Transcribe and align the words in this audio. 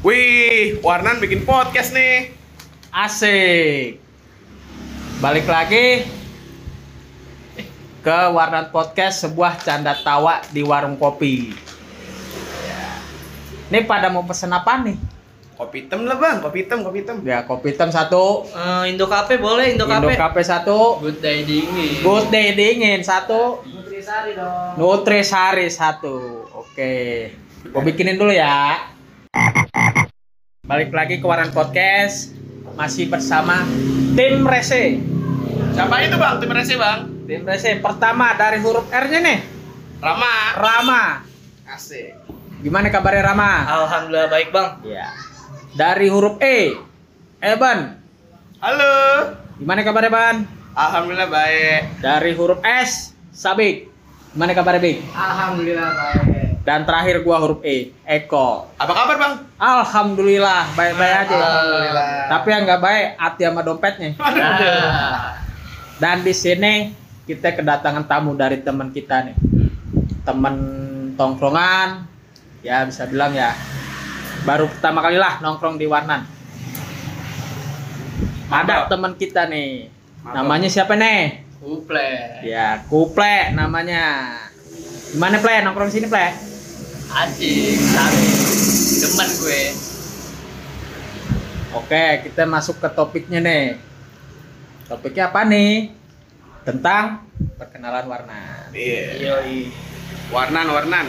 Wih, 0.00 0.80
Warnan 0.80 1.20
bikin 1.20 1.44
podcast 1.44 1.92
nih. 1.92 2.32
Asik. 2.88 4.00
Balik 5.20 5.44
lagi 5.44 6.08
ke 8.00 8.18
Warnat 8.32 8.72
Podcast, 8.72 9.20
sebuah 9.28 9.60
canda 9.60 9.92
tawa 10.00 10.40
di 10.48 10.64
warung 10.64 10.96
kopi. 10.96 11.52
Ini 13.68 13.84
pada 13.84 14.08
mau 14.08 14.24
pesen 14.24 14.56
apa 14.56 14.80
nih? 14.80 14.96
Kopi 15.60 15.84
hitam 15.84 16.08
lah 16.08 16.16
bang, 16.16 16.40
kopi 16.40 16.64
hitam, 16.64 16.80
kopi 16.80 17.04
hitam. 17.04 17.20
Ya, 17.20 17.44
kopi 17.44 17.76
hitam 17.76 17.92
satu, 17.92 18.48
Eh, 18.48 18.96
Indo 18.96 19.04
Cafe 19.04 19.36
boleh, 19.36 19.76
Indo 19.76 19.84
Indo 19.84 20.08
Cafe. 20.08 20.16
Cafe 20.16 20.40
satu, 20.40 21.04
Good 21.04 21.20
day 21.20 21.44
dingin. 21.44 22.00
Good 22.00 22.32
Day 22.32 22.56
dingin 22.56 23.04
satu, 23.04 23.60
Nutrisari 23.68 24.32
dong. 24.40 24.72
Nutrisari 24.80 25.68
satu. 25.68 26.48
Oke. 26.56 26.92
Gue 27.62 27.82
bikinin 27.84 28.16
dulu 28.16 28.32
ya. 28.32 28.91
Balik 30.62 30.92
lagi 30.92 31.20
ke 31.20 31.26
Warnat 31.26 31.56
Podcast, 31.56 32.36
masih 32.76 33.08
bersama 33.08 33.64
tim 34.12 34.44
Rese. 34.44 35.00
Siapa 35.72 36.04
itu 36.04 36.16
bang? 36.20 36.36
Tim 36.36 36.52
Resi 36.52 36.74
bang? 36.76 37.08
Tim 37.24 37.42
Rese 37.48 37.80
pertama 37.80 38.36
dari 38.36 38.60
huruf 38.60 38.88
R-nya 38.92 39.20
nih. 39.24 39.38
Rama. 40.04 40.34
Rama. 40.56 41.02
Asik. 41.68 42.12
Gimana 42.60 42.92
kabarnya 42.92 43.32
Rama? 43.32 43.52
Alhamdulillah 43.68 44.28
baik 44.28 44.48
bang. 44.52 44.70
Iya. 44.84 45.08
Dari 45.76 46.06
huruf 46.12 46.36
E. 46.40 46.76
Eban. 47.40 47.98
Halo. 48.62 48.94
Gimana 49.58 49.80
kabarnya 49.82 50.12
Ban? 50.14 50.36
Alhamdulillah 50.78 51.28
baik. 51.28 51.80
Dari 51.98 52.32
huruf 52.38 52.62
S. 52.62 53.12
Sabik. 53.34 53.90
Gimana 54.32 54.54
kabarnya 54.54 54.78
Bik? 54.78 54.98
Alhamdulillah 55.12 55.90
baik. 55.90 56.31
Dan 56.62 56.86
terakhir 56.86 57.26
gua 57.26 57.42
huruf 57.42 57.58
E. 57.66 57.90
Eko. 58.06 58.70
Apa 58.78 58.92
kabar 58.94 59.16
bang? 59.18 59.34
Alhamdulillah 59.58 60.70
baik-baik 60.78 61.14
aja. 61.26 61.34
Alhamdulillah. 61.34 62.10
Tapi 62.30 62.46
yang 62.54 62.62
nggak 62.62 62.82
baik 62.82 63.06
hati 63.18 63.42
sama 63.42 63.60
dompetnya. 63.66 64.10
Nah, 64.14 65.42
Dan 65.98 66.22
di 66.22 66.34
sini 66.34 66.94
kita 67.26 67.58
kedatangan 67.58 68.06
tamu 68.06 68.38
dari 68.38 68.62
teman 68.62 68.94
kita 68.94 69.26
nih. 69.26 69.36
Teman 70.22 70.54
tongkrongan. 71.18 72.06
Ya 72.62 72.86
bisa 72.86 73.10
bilang 73.10 73.34
ya. 73.34 73.58
Baru 74.46 74.70
pertama 74.70 75.02
kali 75.02 75.18
lah 75.18 75.42
nongkrong 75.42 75.82
di 75.82 75.90
Warnan. 75.90 76.22
Ada 78.54 78.86
teman 78.86 79.18
kita 79.18 79.50
nih. 79.50 79.90
Mantap. 80.22 80.34
Namanya 80.38 80.68
siapa 80.70 80.94
nih? 80.94 81.42
Kuple. 81.58 82.10
Ya, 82.46 82.86
Kuple 82.86 83.50
namanya. 83.54 84.34
Gimana 85.10 85.42
Ple? 85.42 85.66
Nongkrong 85.66 85.90
sini 85.90 86.06
Ple? 86.06 86.51
Asik, 87.12 87.76
sabi. 87.92 88.24
Demen 89.04 89.30
gue. 89.36 89.62
Oke, 91.76 92.04
kita 92.24 92.48
masuk 92.48 92.80
ke 92.80 92.88
topiknya 92.88 93.44
nih. 93.44 93.76
Topiknya 94.88 95.28
apa 95.28 95.44
nih? 95.44 95.92
Tentang 96.64 97.28
perkenalan 97.60 98.08
warna. 98.08 98.68
Iya. 98.72 99.20
Yoi. 99.20 99.68
Warnan, 100.32 100.72
Warnan. 100.72 101.06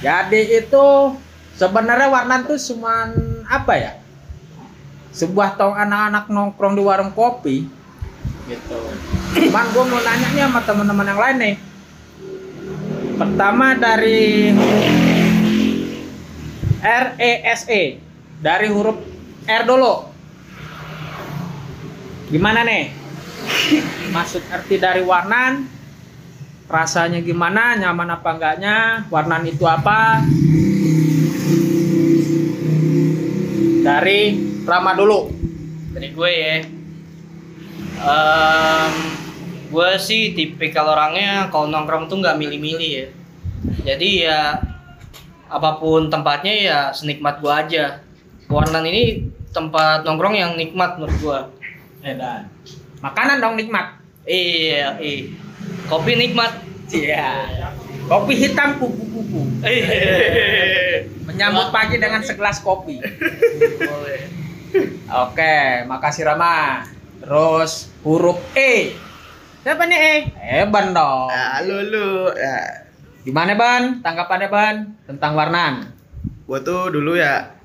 Jadi 0.00 0.64
itu 0.64 1.12
sebenarnya 1.60 2.08
warna 2.08 2.40
tuh 2.48 2.56
cuman 2.56 3.12
apa 3.44 3.72
ya? 3.76 3.92
Sebuah 5.12 5.60
tong 5.60 5.76
anak-anak 5.76 6.32
nongkrong 6.32 6.72
di 6.72 6.82
warung 6.82 7.12
kopi 7.12 7.68
gitu. 8.48 8.80
Cuman 9.36 9.66
gue 9.76 9.84
mau 9.92 10.00
nanya 10.00 10.28
nih 10.32 10.42
sama 10.48 10.60
teman-teman 10.64 11.10
yang 11.12 11.20
lain 11.20 11.36
nih. 11.36 11.54
Pertama 13.14 13.66
dari 13.78 14.50
R 16.84 17.16
E 17.16 17.32
S 17.48 17.64
E 17.72 17.96
dari 18.44 18.68
huruf 18.68 19.00
R 19.48 19.62
dulu. 19.64 19.94
Gimana 22.28 22.60
nih? 22.68 22.92
Maksud 24.12 24.44
arti 24.52 24.76
dari 24.76 25.00
warnan 25.00 25.72
rasanya 26.64 27.20
gimana 27.20 27.76
nyaman 27.76 28.08
apa 28.08 28.28
enggaknya 28.32 28.76
warnan 29.12 29.44
itu 29.44 29.68
apa 29.68 30.24
dari 33.84 34.20
Rama 34.64 34.96
dulu 34.96 35.28
Dari 35.94 36.08
gue 36.10 36.30
ya. 36.32 36.56
Em, 37.94 38.92
gue 39.70 39.90
sih 40.02 40.34
tipikal 40.34 40.90
orangnya 40.90 41.46
kalau 41.54 41.70
nongkrong 41.70 42.10
tuh 42.10 42.18
nggak 42.18 42.34
milih-milih 42.40 42.90
ya. 42.90 43.06
Jadi 43.86 44.08
ya 44.26 44.58
apa 45.54 45.78
pun 45.78 46.10
tempatnya 46.10 46.52
ya 46.52 46.78
senikmat 46.90 47.38
gue 47.38 47.48
aja. 47.48 47.84
Warnan 48.44 48.84
ini 48.84 49.24
tempat 49.48 50.02
nongkrong 50.02 50.34
yang 50.34 50.52
nikmat 50.54 50.98
menurut 50.98 51.16
gue. 51.16 51.38
Edan 52.04 52.50
makanan 53.00 53.38
dong 53.38 53.54
nikmat 53.54 54.00
Iya, 54.24 54.96
iya. 54.98 55.28
Kopi 55.84 56.16
nikmat. 56.16 56.52
iya 56.86 57.72
kopi 58.04 58.36
hitam 58.36 58.76
kupu-kupu 58.76 59.40
Iya. 59.60 61.08
menyambut 61.24 61.68
pagi 61.70 61.96
dengan 61.96 62.20
segelas 62.20 62.60
kopi 62.60 63.00
Boleh. 63.80 64.20
oke 65.06 65.56
makasih 65.84 66.28
Rama 66.28 66.84
terus 67.18 67.88
huruf 68.00 68.36
E 68.52 68.92
siapa 69.60 69.84
nih 69.84 69.96
E 69.96 70.14
Eban 70.60 70.92
dong 70.92 71.28
Ah, 71.28 71.56
Halo 71.56 71.80
lu. 71.82 72.08
Ya. 72.30 72.83
Gimana 73.24 73.56
Ban 73.56 73.82
tanggapannya 74.00 74.48
Ban 74.48 74.76
tentang 75.04 75.32
warnan 75.34 75.90
Gua 76.44 76.60
tuh 76.60 76.92
dulu 76.92 77.16
ya. 77.16 77.56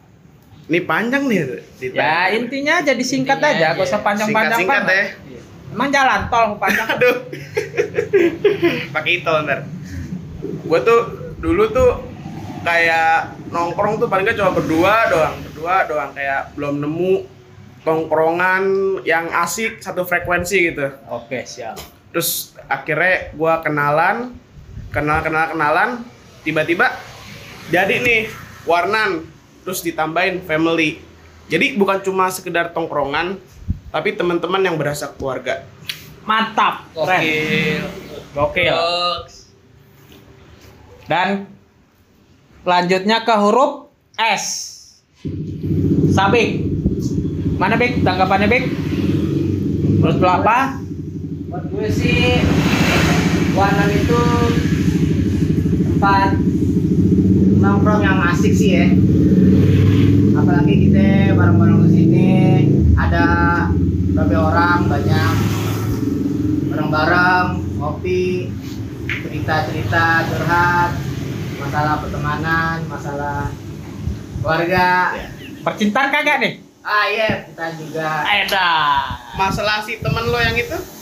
Ini 0.66 0.88
panjang 0.88 1.28
nih. 1.28 1.60
ya 1.92 2.32
intinya 2.32 2.80
jadi 2.80 3.04
singkat 3.04 3.36
Intinya 3.36 3.52
aja 3.52 3.68
gak 3.76 3.84
usah 3.84 4.00
panjang-panjang 4.00 4.56
Singkat-singkat 4.56 4.84
banget. 4.86 5.08
ya. 5.28 5.42
Emang 5.70 5.90
jalan 5.90 6.22
tol 6.30 6.46
panjang 6.56 6.88
Aduh. 6.96 7.16
Pakai 8.90 9.12
itu 9.20 9.34
ntar. 9.44 9.60
Gue 10.40 10.80
tuh 10.80 11.00
dulu 11.38 11.64
tuh 11.70 11.90
kayak 12.62 13.36
nongkrong 13.50 13.98
tuh 13.98 14.08
paling 14.08 14.24
nggak 14.24 14.38
cuma 14.38 14.52
berdua 14.52 14.94
doang, 15.10 15.36
berdua 15.42 15.76
doang 15.88 16.12
kayak 16.12 16.52
belum 16.54 16.76
nemu 16.80 17.14
tongkrongan 17.82 18.64
yang 19.04 19.32
asik 19.34 19.80
satu 19.80 20.04
frekuensi 20.04 20.70
gitu. 20.70 20.92
oke 21.08 21.40
siap 21.44 21.80
Terus 22.10 22.52
akhirnya 22.66 23.32
gua 23.34 23.62
kenalan, 23.62 24.34
kenal 24.90 25.22
kenal 25.22 25.54
kenalan, 25.54 25.90
tiba-tiba 26.42 26.94
jadi 27.70 28.02
nih 28.02 28.22
warnan, 28.66 29.30
terus 29.62 29.86
ditambahin 29.86 30.42
family. 30.46 31.02
Jadi 31.50 31.78
bukan 31.78 32.02
cuma 32.06 32.30
sekedar 32.30 32.74
tongkrongan, 32.74 33.42
tapi 33.90 34.14
teman-teman 34.14 34.62
yang 34.62 34.78
berasa 34.78 35.10
keluarga. 35.14 35.66
mantap 36.30 36.86
keren 36.94 37.26
Gokil. 37.26 37.82
gokil 38.38 38.70
Goks. 38.70 39.36
Dan 41.10 41.50
selanjutnya 42.62 43.26
ke 43.26 43.34
huruf 43.34 43.90
S. 44.14 44.46
Sabik. 46.14 46.70
Mana 47.58 47.82
Bik? 47.82 48.06
Tanggapannya 48.06 48.46
Bik? 48.46 48.66
Menurut 50.06 50.22
apa? 50.22 50.78
buat 51.50 51.66
gue 51.74 51.90
sih 51.90 52.46
Warnan 53.60 53.92
itu 53.92 54.22
tempat 55.84 56.32
nongkrong 57.60 58.00
yang 58.08 58.24
asik 58.32 58.56
sih 58.56 58.72
ya 58.72 58.88
apalagi 60.32 60.88
kita 60.88 61.36
bareng-bareng 61.36 61.84
di 61.84 61.92
sini 61.92 62.30
ada 62.96 63.28
beberapa 64.16 64.48
orang 64.56 64.88
banyak 64.88 65.34
bareng-bareng 66.72 67.48
ngopi 67.76 68.48
cerita-cerita 69.28 70.24
curhat 70.32 70.92
masalah 71.60 71.96
pertemanan 72.00 72.88
masalah 72.88 73.52
keluarga 74.40 75.20
Percintaan 75.60 76.08
kagak 76.16 76.40
nih? 76.40 76.54
ah 76.80 77.06
iya 77.12 77.44
kita 77.44 77.76
juga 77.76 78.24
Edan. 78.24 79.20
Masalah 79.36 79.84
si 79.84 80.00
temen 80.00 80.32
lo 80.32 80.40
yang 80.40 80.56
itu? 80.56 80.99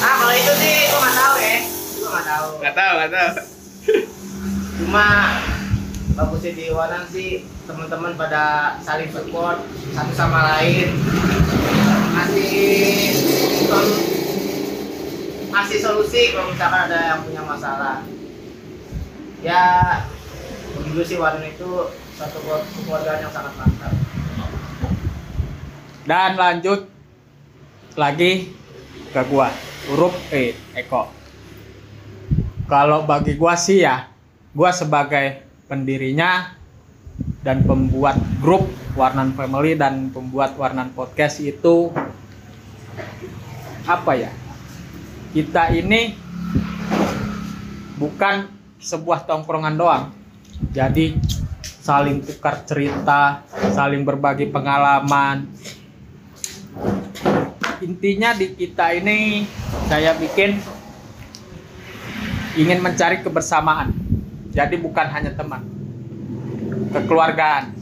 Ah 0.00 0.14
kalau 0.16 0.34
itu 0.34 0.52
sih 0.56 0.76
gue 0.82 0.98
nggak 0.98 1.16
tahu 1.16 1.34
ya. 1.38 1.56
Gue 1.92 2.08
nggak 2.08 2.26
tahu. 2.26 2.48
Gak 2.60 2.74
tahu, 2.74 2.92
gak 2.98 3.12
tahu. 3.12 3.30
cuma 4.80 5.06
bagusnya 6.16 6.52
di 6.52 6.66
Wanan 6.68 7.04
sih 7.06 7.30
teman-teman 7.62 8.16
pada 8.16 8.44
saling 8.80 9.08
support 9.08 9.60
satu 9.92 10.12
sama 10.12 10.40
lain. 10.50 10.88
Ngasih 12.10 12.56
sol- 13.62 14.00
ngasih 15.50 15.78
solusi 15.78 16.22
kalau 16.32 16.48
misalkan 16.48 16.82
ada 16.88 16.98
yang 17.06 17.20
punya 17.22 17.42
masalah. 17.44 18.02
Ya 19.40 19.64
begitu 20.74 21.02
sih 21.06 21.16
Wanan 21.16 21.44
itu 21.44 21.70
satu 22.16 22.36
keluar- 22.40 22.64
kekeluargaan 22.66 23.20
yang 23.20 23.32
sangat 23.32 23.52
mantap. 23.54 23.92
Dan 26.02 26.30
lanjut 26.34 26.80
lagi 27.94 28.56
ke 29.10 29.22
gua. 29.26 29.50
Huruf 29.90 30.14
E, 30.30 30.54
Eko. 30.78 31.10
Kalau 32.70 33.02
bagi 33.04 33.34
gua 33.34 33.58
sih 33.58 33.82
ya, 33.82 34.06
gua 34.54 34.70
sebagai 34.70 35.42
pendirinya 35.66 36.54
dan 37.42 37.66
pembuat 37.66 38.16
grup 38.38 38.70
Warnan 38.94 39.34
Family 39.34 39.74
dan 39.74 40.10
pembuat 40.10 40.54
Warnan 40.54 40.94
Podcast 40.94 41.42
itu 41.42 41.90
apa 43.86 44.12
ya? 44.14 44.30
Kita 45.30 45.70
ini 45.70 46.14
bukan 47.98 48.50
sebuah 48.80 49.28
tongkrongan 49.28 49.74
doang. 49.76 50.04
Jadi 50.72 51.18
saling 51.62 52.22
tukar 52.24 52.64
cerita, 52.64 53.44
saling 53.72 54.02
berbagi 54.02 54.48
pengalaman. 54.50 55.48
Intinya 57.80 58.36
di 58.36 58.52
kita 58.52 58.92
ini 58.92 59.48
saya 59.88 60.12
bikin 60.12 60.60
ingin 62.60 62.76
mencari 62.84 63.24
kebersamaan. 63.24 63.96
Jadi 64.52 64.76
bukan 64.76 65.08
hanya 65.08 65.32
teman, 65.32 65.64
kekeluargaan. 66.92 67.72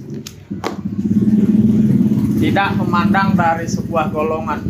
Tidak 2.38 2.68
memandang 2.78 3.34
dari 3.34 3.66
sebuah 3.66 4.14
golongan. 4.14 4.62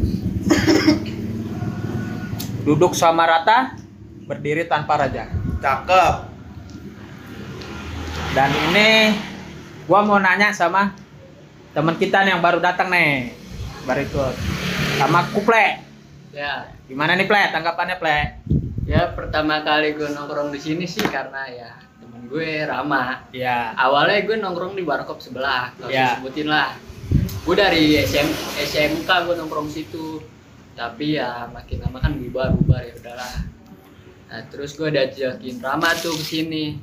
Duduk 2.64 2.96
sama 2.96 3.28
rata, 3.28 3.76
berdiri 4.24 4.64
tanpa 4.64 4.96
raja. 4.96 5.28
Cakep. 5.60 6.14
Dan 8.32 8.50
ini 8.72 9.12
gua 9.84 10.08
mau 10.08 10.16
nanya 10.16 10.56
sama 10.56 10.96
teman 11.76 12.00
kita 12.00 12.24
nih 12.24 12.32
yang 12.32 12.40
baru 12.40 12.64
datang 12.64 12.88
nih. 12.88 13.36
Baru 13.84 14.00
ikut. 14.08 14.57
Sama 14.98 15.22
Kuple. 15.30 15.66
Ya, 16.34 16.68
Gimana 16.84 17.14
nih 17.14 17.24
Ple? 17.24 17.42
Tanggapannya 17.50 17.96
Ple? 17.96 18.18
ya 18.88 19.12
pertama 19.12 19.60
kali 19.60 19.92
gue 19.92 20.08
nongkrong 20.08 20.48
di 20.48 20.56
sini 20.56 20.88
sih 20.88 21.04
karena 21.04 21.44
ya 21.44 21.76
temen 22.00 22.24
gue 22.24 22.64
Rama. 22.64 23.20
Ya. 23.30 23.76
Awalnya 23.76 24.24
gue 24.24 24.36
nongkrong 24.40 24.72
di 24.72 24.82
warkop 24.82 25.20
sebelah, 25.20 25.76
usah 25.76 25.92
Ya. 25.92 26.08
sebutin 26.16 26.48
lah. 26.48 26.72
Gue 27.44 27.52
dari 27.52 28.00
SM, 28.00 28.24
SMK 28.56 29.04
gue 29.28 29.34
nongkrong 29.36 29.68
situ, 29.68 30.24
tapi 30.72 31.20
ya 31.20 31.52
makin 31.52 31.84
lama 31.84 32.00
kan 32.00 32.16
bubar 32.16 32.48
bubar 32.50 32.80
ya 32.80 32.96
udahlah. 32.96 33.34
Nah 34.28 34.40
terus 34.48 34.72
gue 34.72 34.88
diajakin 34.88 35.60
Rama 35.60 35.92
tuh 35.94 36.16
ke 36.16 36.24
sini. 36.24 36.80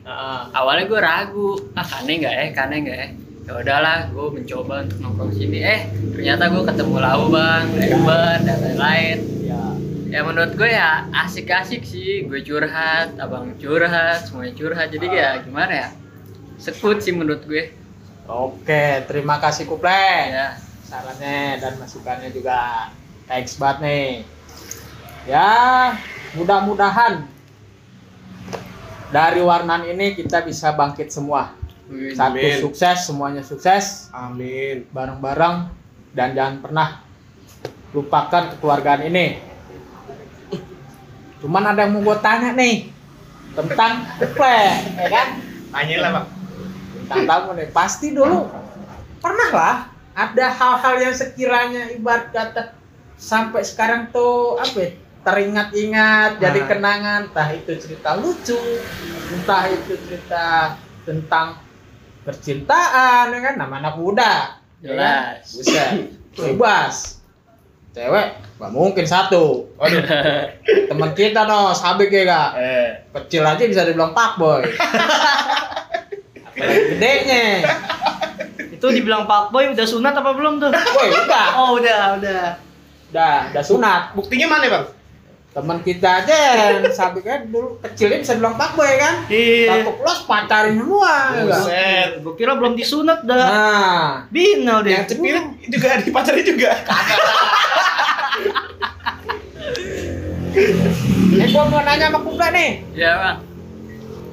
Awalnya 0.53 0.85
gue 0.85 1.01
ragu, 1.01 1.49
ah 1.73 1.81
kane 1.83 2.21
nggak 2.21 2.33
ya, 2.33 2.45
kane 2.53 2.75
nggak 2.85 2.97
ya. 3.01 3.07
Ya 3.45 3.61
udahlah, 3.61 4.09
gue 4.09 4.27
mencoba 4.41 4.89
untuk 4.89 4.97
nongkrong 5.05 5.33
sini. 5.37 5.61
Eh 5.61 5.85
ternyata 6.17 6.49
gue 6.49 6.65
ketemu 6.65 6.97
Lau 6.97 7.29
bang, 7.29 7.65
Eber 7.77 8.41
dan 8.41 8.57
lain-lain. 8.57 9.17
Ya. 9.45 9.61
Ya 10.09 10.19
menurut 10.25 10.57
gue 10.57 10.65
ya 10.65 11.05
asik-asik 11.13 11.85
sih 11.85 12.25
gue 12.25 12.41
curhat, 12.41 13.13
abang 13.21 13.53
curhat, 13.61 14.25
semuanya 14.25 14.57
curhat. 14.57 14.89
Jadi 14.89 15.05
ya 15.13 15.45
gimana 15.45 15.73
ya? 15.77 15.89
Sekut 16.57 17.05
sih 17.05 17.13
menurut 17.13 17.45
gue. 17.45 17.69
Oke, 18.25 19.05
terima 19.05 19.37
kasih 19.37 19.69
Kuple. 19.69 19.93
Ya. 20.33 20.57
Sarannya 20.89 21.61
dan 21.61 21.77
masukannya 21.77 22.33
juga 22.33 22.89
thanks 23.29 23.61
banget 23.61 23.77
nih. 23.85 24.09
Ya, 25.29 25.49
mudah-mudahan 26.33 27.29
dari 29.13 29.41
Warnan 29.41 29.85
ini 29.85 30.17
kita 30.17 30.41
bisa 30.41 30.73
bangkit 30.73 31.13
semua. 31.13 31.53
Satu 31.85 32.41
Amin. 32.41 32.57
sukses, 32.57 32.97
semuanya 33.05 33.43
sukses 33.45 34.09
Amin. 34.09 34.89
bareng-bareng 34.89 35.69
dan 36.17 36.33
jangan 36.33 36.57
pernah 36.65 36.87
lupakan 37.93 38.57
kekeluargaan 38.57 39.05
ini. 39.05 39.37
Cuman 41.45 41.61
ada 41.61 41.85
yang 41.85 41.93
mau 41.93 42.01
gue 42.01 42.17
tanya 42.25 42.57
nih 42.57 42.89
tentang 43.53 44.01
Kuple, 44.17 44.59
ya 44.97 45.07
kan? 45.13 45.27
Tanya 45.69 45.95
lah 46.01 46.09
bang. 46.09 46.27
Tentang 47.05 47.23
tamu 47.29 47.49
nih, 47.53 47.67
pasti 47.69 48.07
dulu 48.17 48.49
pernah 49.21 49.49
lah 49.53 49.75
ada 50.17 50.45
hal-hal 50.49 50.95
yang 51.05 51.13
sekiranya 51.13 51.93
ibarat 51.93 52.33
kata 52.33 52.73
sampai 53.13 53.61
sekarang 53.61 54.09
tuh 54.09 54.57
apa 54.57 54.77
ya, 54.79 54.89
teringat-ingat 55.21 56.41
jadi 56.41 56.59
Nah. 56.61 56.67
kenangan 56.67 57.19
entah 57.29 57.49
itu 57.53 57.71
cerita 57.77 58.17
lucu 58.17 58.57
entah 59.33 59.69
itu 59.69 59.93
cerita 60.05 60.75
tentang 61.05 61.61
percintaan 62.25 63.29
ya 63.29 63.39
kan 63.39 63.53
nama 63.55 63.73
anak 63.79 63.95
muda 63.95 64.57
ya 64.81 64.89
kan? 64.89 64.97
Jelas. 65.37 65.45
Buset, 65.53 65.89
bebas 66.35 66.95
cewek 67.91 68.27
gak 68.55 68.71
mungkin 68.71 69.05
satu 69.05 69.71
Waduh. 69.77 70.03
teman 70.89 71.11
kita 71.13 71.45
no 71.45 71.71
sabik 71.71 72.09
ya 72.09 72.25
gak 72.25 72.49
Eh. 72.57 72.89
kecil 73.15 73.41
aja 73.41 73.61
bisa 73.61 73.85
dibilang 73.85 74.11
pak 74.11 74.35
boy 74.35 74.59
apalagi 76.47 76.81
gedenya 76.89 77.43
Itu 78.71 78.87
dibilang 78.89 79.23
Pak 79.23 79.49
Boy 79.49 79.71
udah 79.71 79.83
sunat 79.83 80.13
apa 80.13 80.31
belum 80.31 80.59
tuh? 80.59 80.67
Woi 80.69 81.07
udah 81.09 81.47
Oh 81.57 81.75
udah 81.75 82.19
udah. 82.19 82.43
udah 83.09 83.35
udah 83.49 83.63
sunat 83.63 84.11
Buktinya 84.11 84.47
mana 84.49 84.67
bang? 84.67 84.85
Teman 85.55 85.79
kita 85.79 86.19
aja 86.19 86.35
yang 86.75 86.83
sabik 86.99 87.23
kan 87.23 87.47
dulu 87.47 87.79
kecilnya 87.79 88.19
bisa 88.19 88.35
bilang 88.35 88.53
pak 88.53 88.75
boy 88.75 88.91
kan 88.91 89.23
Iya. 89.25 89.71
takut 89.81 90.03
los 90.03 90.19
pacarin 90.23 90.75
semua 90.75 91.13
ya? 91.31 91.41
Buset. 91.41 92.09
Gue 92.19 92.35
kira 92.35 92.53
belum 92.53 92.75
disunat 92.75 93.23
dah. 93.23 93.39
nah 93.39 94.27
Binal 94.27 94.83
deh. 94.83 94.91
Yang 94.91 95.15
cepirit 95.15 95.45
juga 95.65 95.89
dipacarin 96.03 96.43
juga. 96.45 96.71
eh 101.35 101.47
gua 101.49 101.63
mau 101.65 101.81
nanya 101.81 102.07
sama 102.09 102.19
Kuda 102.21 102.47
nih 102.49 102.71
Ya 102.93 103.11
bang. 103.17 103.37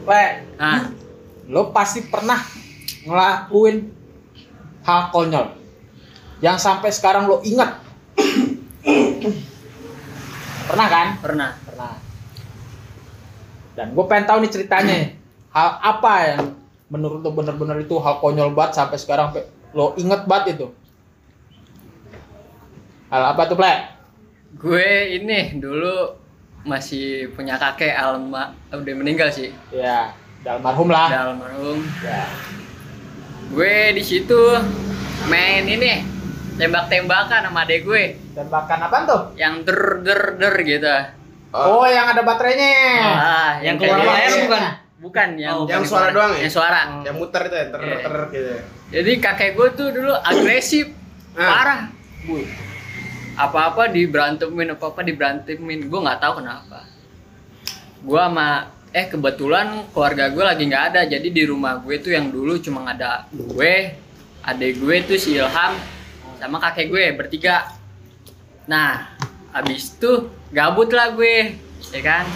Weh, 0.03 0.31
Nah, 0.55 0.91
lo 1.47 1.71
pasti 1.71 2.03
pernah 2.03 2.39
ngelakuin 3.03 3.91
hal 4.83 5.11
konyol 5.11 5.47
yang 6.39 6.55
sampai 6.57 6.91
sekarang 6.91 7.27
lo 7.27 7.39
ingat 7.43 7.79
pernah 10.73 10.89
kan? 10.89 11.07
Pernah. 11.21 11.51
pernah. 11.69 11.93
Dan 13.77 13.87
gue 13.93 14.05
pengen 14.09 14.25
tahu 14.25 14.39
nih 14.41 14.53
ceritanya. 14.53 14.99
Hal 15.53 15.71
apa 15.85 16.13
yang 16.33 16.43
menurut 16.89 17.21
lo 17.21 17.31
bener-bener 17.37 17.85
itu 17.85 17.97
hal 18.01 18.21
konyol 18.25 18.57
banget 18.57 18.81
sampai 18.81 18.97
sekarang 18.97 19.37
lo 19.77 19.93
inget 20.01 20.25
banget 20.25 20.57
itu? 20.57 20.67
Hal 23.13 23.37
apa 23.37 23.45
tuh 23.49 23.57
plek? 23.61 23.79
Gue 24.57 25.21
ini 25.21 25.61
dulu 25.61 26.17
masih 26.65 27.33
punya 27.37 27.61
kakek 27.61 27.93
alma. 27.93 28.57
Udah 28.73 28.95
meninggal 28.97 29.29
sih. 29.29 29.53
ya 29.69 30.17
udah 30.41 30.57
almarhum 30.57 30.89
lah. 30.89 31.09
Almarhum. 31.13 31.85
ya 32.01 32.25
Gue 33.53 33.93
di 33.93 34.01
situ 34.01 34.41
main 35.29 35.69
ini 35.69 36.12
tembak-tembakan 36.55 37.41
sama 37.43 37.61
adek 37.63 37.81
gue 37.83 38.03
tembakan 38.33 38.79
apa 38.83 38.97
tuh 39.05 39.23
yang 39.35 39.63
der 39.63 39.81
der 40.01 40.21
der 40.37 40.55
gitu. 40.61 40.95
oh, 41.51 41.85
yang 41.85 42.09
ada 42.09 42.21
baterainya 42.21 42.73
Ah, 43.03 43.53
yang 43.61 43.77
kayak 43.77 43.93
keluar 43.93 44.07
gitu. 44.07 44.19
air 44.19 44.33
bukan? 44.43 44.63
Bukan 44.99 45.29
yang 45.35 45.55
Oh, 45.55 45.65
yang 45.65 45.81
bukan 45.81 45.91
suara 45.91 46.03
keluar- 46.05 46.15
doang 46.15 46.33
ya? 46.33 46.41
Yang 46.41 46.53
suara. 46.55 46.81
Yang 47.03 47.17
muter 47.17 47.43
itu 47.43 47.57
ya, 47.57 47.67
ter 47.67 47.81
Iya. 47.83 47.97
ter 47.99 48.15
gitu. 48.29 48.49
ya. 48.49 48.61
Jadi 48.93 49.13
kakek 49.19 49.51
gue 49.53 49.69
tuh 49.73 49.89
dulu 49.91 50.13
agresif, 50.15 50.87
Ah. 51.33 51.43
parah. 51.43 51.81
Wih. 52.25 52.47
Apa-apa 53.35 53.83
diberantemin, 53.89 54.69
apa-apa 54.71 55.01
diberantemin. 55.03 55.81
Gue 55.85 56.01
nggak 56.01 56.21
tahu 56.21 56.39
kenapa. 56.39 56.87
Gue 58.01 58.21
sama 58.21 58.49
eh 58.91 59.07
kebetulan 59.07 59.67
keluarga 59.91 60.29
gue 60.29 60.45
lagi 60.45 60.63
nggak 60.65 60.85
ada. 60.89 61.01
Jadi 61.05 61.29
di 61.29 61.43
rumah 61.43 61.77
gue 61.77 61.99
tuh 61.99 62.13
yang 62.13 62.29
dulu 62.29 62.57
cuma 62.59 62.87
ada 62.87 63.27
gue, 63.29 63.75
adek 64.41 64.73
gue 64.79 64.97
tuh 65.03 65.17
si 65.17 65.35
Ilham 65.35 65.73
sama 66.43 66.59
kakek 66.59 66.91
gue 66.91 67.05
bertiga. 67.15 67.71
Nah, 68.67 69.15
abis 69.55 69.95
itu 69.95 70.27
gabut 70.51 70.91
lah 70.91 71.15
gue, 71.15 71.55
ya 71.95 72.01
kan? 72.03 72.27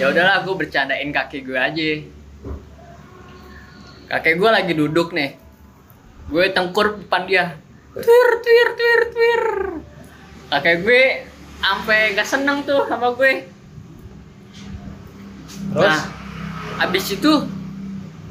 Ya 0.00 0.08
udahlah 0.08 0.48
gue 0.48 0.54
bercandain 0.56 1.12
kakek 1.12 1.44
gue 1.44 1.58
aja. 1.60 1.90
Kakek 4.08 4.40
gue 4.40 4.48
lagi 4.48 4.72
duduk 4.72 5.12
nih, 5.12 5.36
gue 6.32 6.44
tengkur 6.56 7.04
depan 7.04 7.28
dia 7.28 7.60
twir 7.94 8.30
twir 8.42 8.68
twir 8.74 9.00
twir 9.14 9.42
kakek 10.50 10.76
gue 10.82 11.04
sampai 11.62 12.00
gak 12.18 12.26
seneng 12.26 12.66
tuh 12.66 12.82
sama 12.90 13.14
gue 13.14 13.46
terus 15.74 15.84
nah 15.84 16.00
abis 16.82 17.14
itu 17.14 17.32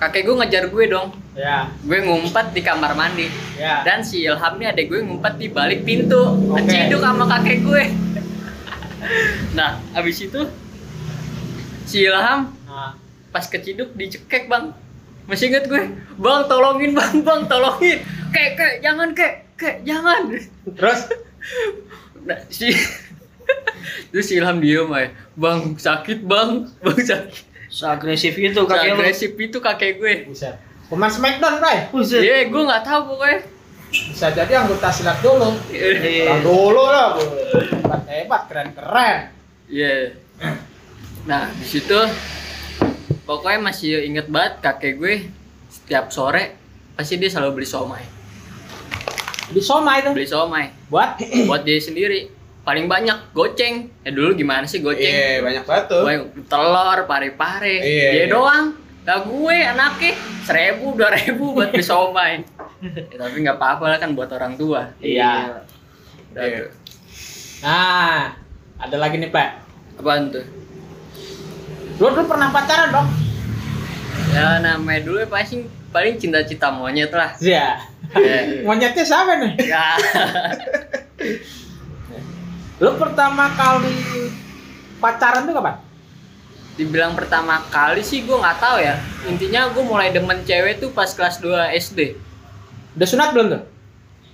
kakek 0.03 0.27
gue 0.27 0.36
ngejar 0.36 0.67
gue 0.67 0.84
dong 0.91 1.15
ya. 1.38 1.70
Gue 1.82 2.00
ngumpet 2.06 2.54
di 2.54 2.62
kamar 2.62 2.94
mandi. 2.94 3.28
Ya. 3.58 3.82
Dan 3.86 4.06
si 4.06 4.25
Ilham 4.25 4.58
nih 4.58 4.74
adek 4.74 4.86
gue 4.90 5.00
ngumpet 5.02 5.34
di 5.38 5.48
balik 5.50 5.86
pintu. 5.86 6.22
Oke. 6.50 6.62
ngeciduk 6.62 7.02
sama 7.02 7.25
kakek 7.30 7.60
gue. 7.66 7.84
Nah 9.58 9.84
abis 9.94 10.24
itu 10.24 10.42
si 11.84 12.08
Ilham 12.08 12.54
nah, 12.66 12.96
pas 13.34 13.46
keciduk 13.46 13.92
dicekek 13.98 14.48
bang. 14.48 14.72
Masih 15.28 15.52
inget 15.52 15.68
gue? 15.68 15.84
Bang 16.20 16.48
tolongin 16.48 16.96
bang 16.98 17.24
bang 17.24 17.42
tolongin. 17.50 17.98
Kek 18.34 18.50
kek 18.58 18.74
jangan 18.82 19.12
kek 19.18 19.34
kek 19.58 19.75
jangan. 19.84 20.32
Terus? 20.74 21.00
Nah, 22.24 22.40
si 22.48 22.72
terus 24.16 24.32
si 24.32 24.40
Ilham 24.40 24.63
diem 24.63 24.88
aja 24.96 25.12
bang 25.36 25.75
sakit 25.75 26.24
bang. 26.24 26.72
Bang 26.80 27.00
sakit. 27.00 27.52
Seagresif 27.74 28.38
itu 28.38 28.62
Kakek 28.70 28.70
kakek 28.70 28.86
lu. 28.86 29.02
agresif 29.02 29.32
itu 29.34 29.58
kakek 29.58 29.92
gue. 29.98 30.16
Buset 30.30 30.73
Pemain 30.92 31.12
Smackdown, 31.12 31.63
Bray. 31.63 31.78
Iya, 32.04 32.52
gue 32.52 32.62
nggak 32.63 32.84
tahu 32.84 33.16
pokoknya. 33.16 33.40
Bisa 33.94 34.28
jadi 34.34 34.54
anggota 34.58 34.90
silat 34.90 35.22
dulu. 35.22 35.54
Iya. 35.70 36.34
Orang 36.34 36.42
dulu 36.42 36.84
lah, 36.90 37.08
hebat 37.18 38.02
hebat, 38.10 38.42
keren 38.50 38.70
keren. 38.74 39.18
Iya. 39.70 40.18
Nah, 41.30 41.48
di 41.56 41.66
situ 41.66 42.00
pokoknya 43.24 43.60
masih 43.63 44.04
inget 44.04 44.28
banget 44.28 44.60
kakek 44.60 45.00
gue 45.00 45.16
setiap 45.72 46.12
sore 46.12 46.60
pasti 46.94 47.16
dia 47.16 47.32
selalu 47.32 47.62
beli 47.62 47.68
somai. 47.70 48.04
Di 49.54 49.62
Soma 49.62 50.02
itu 50.02 50.10
Beli 50.16 50.25
somai 50.25 50.72
buat 50.90 51.20
buat 51.46 51.62
dia 51.62 51.78
sendiri. 51.78 52.32
Paling 52.63 52.88
banyak 52.88 53.36
goceng. 53.36 53.92
Ya 54.02 54.10
dulu 54.16 54.34
gimana 54.40 54.63
sih 54.63 54.80
goceng? 54.80 55.04
Iya, 55.04 55.44
banyak 55.44 55.63
banget 55.68 55.86
tuh. 55.92 56.04
Banyak 56.08 56.48
telur, 56.48 57.00
pare-pare. 57.04 57.75
Iya, 57.84 58.08
dia 58.10 58.24
iya. 58.24 58.25
doang. 58.32 58.66
Nah 59.03 59.17
gue 59.19 59.55
anaknya 59.60 60.12
seribu, 60.48 60.95
dua 60.95 61.12
ribu 61.12 61.51
buat 61.51 61.69
beli 61.69 61.83
somai. 61.83 62.39
Ya, 62.83 63.15
tapi 63.19 63.43
nggak 63.43 63.60
apa-apa 63.60 63.86
lah 63.91 63.98
kan 64.00 64.15
buat 64.15 64.31
orang 64.31 64.55
tua. 64.55 64.91
Iya. 65.03 65.63
Udah 66.31 66.43
Iya. 66.43 66.57
tuh. 66.63 66.72
Nah, 67.63 68.36
ada 68.75 68.98
lagi 69.00 69.15
nih, 69.19 69.31
Pak. 69.31 69.50
Apaan 70.00 70.31
tuh? 70.31 70.43
Lu 72.00 72.07
dulu 72.12 72.27
pernah 72.27 72.51
pacaran 72.51 72.91
dong? 72.91 73.07
Ya 74.33 74.57
namanya 74.57 75.05
dulu 75.05 75.22
ya 75.22 75.29
paling 75.29 75.63
paling 75.93 76.15
cinta-cinta 76.17 76.74
monyet 76.74 77.12
lah. 77.13 77.31
Iya. 77.38 77.77
Ya. 78.17 78.38
Monyetnya 78.67 79.03
siapa 79.05 79.38
nih? 79.39 79.51
Ya. 79.63 79.93
Lu 82.81 82.98
pertama 82.98 83.48
kali 83.53 83.95
pacaran 84.98 85.45
tuh 85.45 85.53
kapan? 85.53 85.75
Dibilang 86.74 87.13
pertama 87.13 87.62
kali 87.70 88.01
sih 88.01 88.25
gue 88.25 88.34
nggak 88.34 88.58
tahu 88.58 88.77
ya. 88.82 88.98
Intinya 89.30 89.70
gue 89.70 89.84
mulai 89.86 90.10
demen 90.10 90.42
cewek 90.42 90.82
tuh 90.82 90.89
pas 90.89 91.06
kelas 91.06 91.38
2 91.38 91.77
SD. 91.77 92.18
Udah 92.98 93.08
sunat 93.08 93.30
belum 93.38 93.48
tuh? 93.53 93.63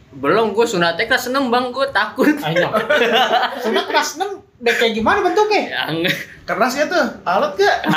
Belum 0.09 0.55
gue 0.55 0.65
sunatnya 0.65 1.05
kelas 1.05 1.29
6 1.29 1.35
bang, 1.51 1.65
gue 1.69 1.87
takut. 1.91 2.31
Ayo. 2.41 2.71
sunat 3.63 3.85
kelas 3.91 4.23
6 4.23 4.49
udah 4.59 4.73
kayak 4.75 4.93
gimana 4.95 5.19
bentuknya? 5.23 5.87
Yang 5.87 6.15
Keras 6.43 6.73
ya 6.73 6.89
tuh, 6.89 7.05
alat 7.29 7.53
gak? 7.59 7.77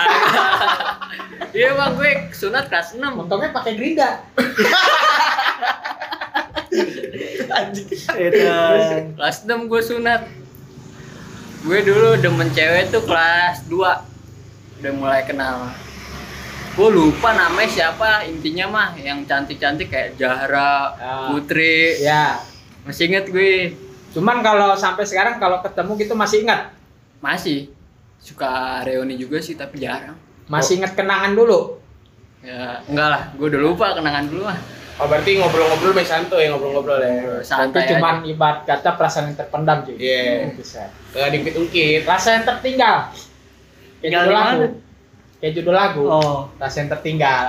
Iya 1.52 1.76
bang, 1.76 1.90
gue 2.00 2.10
sunat 2.32 2.72
kelas 2.72 2.96
6 2.96 3.00
Bentuknya 3.00 3.52
pakai 3.52 3.76
gerinda. 3.76 4.24
Kelas 9.16 9.36
6 9.44 9.68
gue 9.68 9.80
sunat 9.84 10.22
Gue 11.62 11.78
dulu 11.84 12.16
demen 12.18 12.48
cewek 12.56 12.88
tuh 12.88 13.04
kelas 13.04 13.68
2 13.68 14.11
Udah 14.82 14.92
mulai 14.98 15.22
kenal 15.22 15.70
Gue 16.74 16.90
lupa 16.90 17.30
namanya 17.38 17.70
siapa 17.70 18.26
Intinya 18.26 18.66
mah 18.66 18.88
yang 18.98 19.22
cantik-cantik 19.22 19.86
kayak 19.86 20.18
Zahra, 20.18 20.90
Ah. 20.98 21.30
Putri 21.30 22.02
Ya. 22.02 22.42
Masih 22.82 23.06
inget 23.06 23.30
gue 23.30 23.78
Cuman 24.10 24.42
kalau 24.42 24.74
sampai 24.74 25.06
sekarang 25.06 25.38
kalau 25.38 25.62
ketemu 25.62 25.96
gitu 26.02 26.12
masih 26.18 26.42
ingat. 26.42 26.74
Masih 27.22 27.70
Suka 28.18 28.82
reuni 28.82 29.14
juga 29.14 29.38
sih 29.38 29.54
tapi 29.54 29.78
jarang 29.78 30.18
Masih 30.50 30.82
ingat 30.82 30.98
kenangan 30.98 31.32
dulu. 31.38 31.78
Ya 32.42 32.82
enggak 32.90 33.08
lah, 33.08 33.22
gue 33.38 33.46
udah 33.54 33.62
lupa 33.62 33.86
kenangan 33.94 34.26
dulu 34.26 34.50
mah 34.50 34.58
Oh 35.00 35.06
berarti 35.08 35.40
ngobrol-ngobrol 35.40 35.96
masih 35.96 36.10
santuy, 36.10 36.44
ngobrol-ngobrol 36.52 37.00
ya. 37.00 37.40
Santai 37.40 37.88
cuman 37.88 38.20
aja 38.20 38.28
ibarat 38.28 38.60
kata 38.68 38.90
perasaan 39.00 39.32
yang 39.32 39.36
terpendam 39.40 39.78
cuy. 39.88 39.96
Iya. 39.96 40.52
Bisa. 40.52 40.84
Gak 41.16 41.32
diungkit-ungkit. 41.32 42.04
Rasa 42.04 42.28
yang 42.36 42.44
tertinggal. 42.44 43.08
Kayak 44.02 44.04
Tinggal 44.04 44.20
judul 44.20 44.28
di 44.28 44.36
lagu. 44.36 44.58
mana? 44.58 44.68
Kayak 45.38 45.52
judul 45.54 45.74
lagu. 45.74 46.02
Oh. 46.04 46.38
Rasa 46.56 46.76
yang 46.76 46.90
tertinggal. 46.90 47.46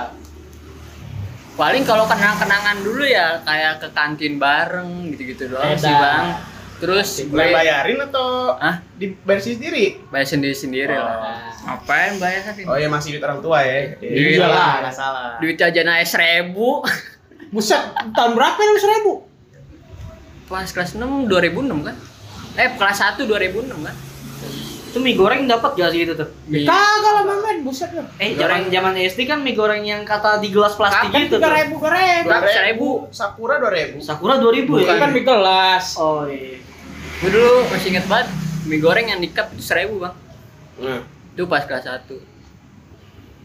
Paling 1.54 1.82
kalau 1.82 2.04
kenang-kenangan 2.04 2.76
dulu 2.80 3.02
ya 3.04 3.38
kayak 3.40 3.78
ke 3.78 3.88
kantin 3.90 4.38
bareng 4.38 5.10
gitu-gitu 5.10 5.46
doang 5.48 5.70
sih 5.72 5.86
Edan. 5.86 5.98
bang 6.00 6.26
Terus 6.74 7.22
Gue 7.24 7.46
bayarin 7.48 7.98
atau 8.02 8.50
Hah? 8.52 8.82
dibayar 8.92 9.38
sendiri? 9.38 10.02
bayar 10.08 10.26
sendiri-sendiri 10.26 10.90
Oh. 10.90 10.98
lah 10.98 11.54
Ngapain 11.64 12.18
bayarin? 12.18 12.66
Oh 12.66 12.74
ya 12.74 12.88
masih 12.88 13.14
duit 13.14 13.22
orang 13.22 13.38
tua 13.38 13.62
ya. 13.62 13.94
Iya 13.96 14.42
lah. 14.42 14.74
nggak 14.82 14.90
salah. 14.92 15.38
duit 15.38 15.54
jajan 15.54 15.86
aja 15.88 16.06
seribu 16.08 16.82
Buset, 17.54 17.78
tahun 18.10 18.34
berapa 18.34 18.58
lu 18.58 18.74
seribu? 18.76 19.12
pas 20.44 20.66
kelas 20.66 20.92
6 20.92 21.00
2006 21.24 21.70
kan 21.82 21.96
eh 22.56 22.68
kelas 22.74 22.98
1 23.16 23.22
2006 23.22 23.78
kan 23.80 23.94
Itu 24.94 25.02
mie 25.02 25.12
goreng 25.12 25.42
dapat 25.44 25.74
gak 25.74 25.90
sih 25.90 26.06
itu 26.06 26.14
tuh? 26.14 26.30
Mie- 26.46 26.62
Kagak 26.62 27.12
lah 27.12 27.24
mamen, 27.26 27.66
buset 27.66 27.90
lu. 27.90 28.06
Eh, 28.14 28.38
zaman 28.38 28.70
zaman 28.70 28.94
SD 28.94 29.26
kan 29.26 29.42
mie 29.42 29.50
goreng 29.52 29.82
yang 29.82 30.06
kata 30.06 30.38
di 30.38 30.48
gelas 30.48 30.78
plastik 30.78 31.10
Kan 31.10 31.18
gitu 31.20 31.34
tiga 31.36 31.44
tuh. 31.44 31.54
ribu 31.56 31.74
ke 31.76 31.88
ribu. 31.90 32.26
Berapa? 32.30 32.46
Seribu. 32.48 32.88
Sakura 33.10 33.58
dua 33.58 33.72
ribu. 33.72 33.98
Sakura 33.98 34.34
2000 34.36 34.54
Itu 34.62 34.86
ya? 34.86 34.94
kan 34.96 35.10
di 35.10 35.22
gelas. 35.22 35.84
Oh 35.96 36.22
iya. 36.24 36.62
gue 37.16 37.30
dulu 37.32 37.66
masih 37.66 37.88
inget 37.90 38.04
banget 38.04 38.28
mie 38.64 38.78
goreng 38.78 39.06
yang 39.06 39.18
di 39.18 39.28
cup 39.28 39.48
itu 39.48 39.62
seribu 39.64 39.98
bang 39.98 40.14
Nah, 40.76 41.00
itu 41.32 41.42
pas 41.44 41.62
kelas 41.62 41.82
1 41.82 42.20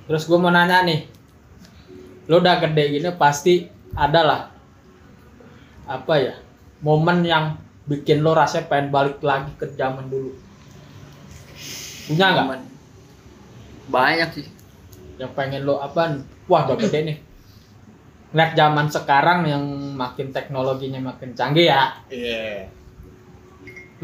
Terus 0.03 0.23
gue 0.23 0.35
mau 0.35 0.49
nanya 0.49 0.81
nih, 0.81 1.05
lo 2.25 2.37
udah 2.37 2.59
gede 2.59 2.83
gini 2.91 3.09
pasti 3.11 3.65
ada 3.91 4.21
lah 4.21 4.41
apa 5.85 6.13
ya 6.15 6.35
momen 6.79 7.21
yang 7.21 7.57
bikin 7.85 8.19
lo 8.19 8.31
rasanya 8.31 8.67
pengen 8.67 8.89
balik 8.89 9.17
lagi 9.21 9.49
ke 9.55 9.65
zaman 9.71 10.05
dulu. 10.05 10.33
Punya 12.09 12.25
nggak? 12.33 12.65
Banyak 13.93 14.29
sih 14.33 14.45
Yang 15.21 15.31
pengen 15.37 15.61
lo 15.69 15.77
apa? 15.77 16.17
Wah 16.49 16.65
udah 16.65 16.77
gede 16.81 16.99
nih. 17.05 17.17
Ngeliat 18.33 18.51
zaman 18.57 18.87
sekarang 18.89 19.45
yang 19.45 19.63
makin 19.93 20.33
teknologinya 20.33 21.01
makin 21.01 21.33
canggih 21.33 21.65
ya, 21.65 21.97
iya. 22.13 22.69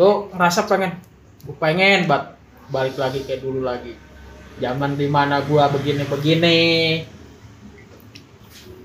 lo 0.02 0.34
ngerasa 0.34 0.66
pengen, 0.66 0.98
gue 1.46 1.54
pengen 1.62 2.10
bat 2.10 2.34
balik 2.74 2.98
lagi 2.98 3.22
kayak 3.22 3.46
dulu 3.46 3.62
lagi. 3.62 3.94
Zaman 4.58 4.98
di 4.98 5.06
mana 5.06 5.46
gua 5.46 5.70
begini-begini. 5.70 7.06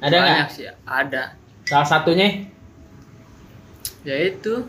Ada 0.05 0.13
nggak? 0.13 0.29
banyak 0.29 0.51
sih 0.53 0.67
ada 0.85 1.41
Salah 1.69 1.87
satunya 1.87 2.51
ya 4.03 4.17
itu 4.17 4.65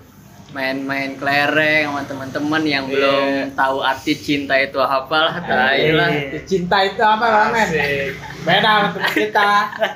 main-main 0.51 1.15
kelereng 1.15 1.87
sama 1.87 2.03
teman-teman 2.03 2.63
yang 2.63 2.83
Iya. 2.85 2.93
belum 2.93 3.25
tahu 3.55 3.77
arti 3.79 4.13
cinta 4.15 4.59
itu 4.59 4.77
apa 4.77 5.17
lah 5.17 5.35
tai 5.39 5.95
lah 5.95 6.11
Iya. 6.11 6.43
cinta 6.43 6.83
itu 6.83 6.99
apa 6.99 7.51
men? 7.51 7.67
Asik. 7.71 8.19
Beda 8.43 8.67
sama 8.67 8.87
teman 8.91 9.11
kita. 9.15 9.49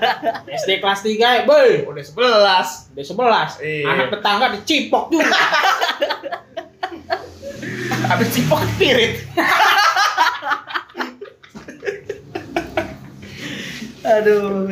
SD 0.63 0.69
kelas 0.79 1.01
3 1.03 1.11
ya, 1.11 1.41
boy. 1.43 1.83
Udah 1.91 2.03
sebelas. 2.03 2.87
Udah 2.95 3.03
11. 3.03 3.59
Iya. 3.59 3.85
Anak 3.89 4.07
tetangga 4.15 4.45
dicipok 4.55 5.11
juga. 5.11 5.35
Habis 8.05 8.29
cipok 8.31 8.61
pirit. 8.77 9.17
Aduh. 14.05 14.69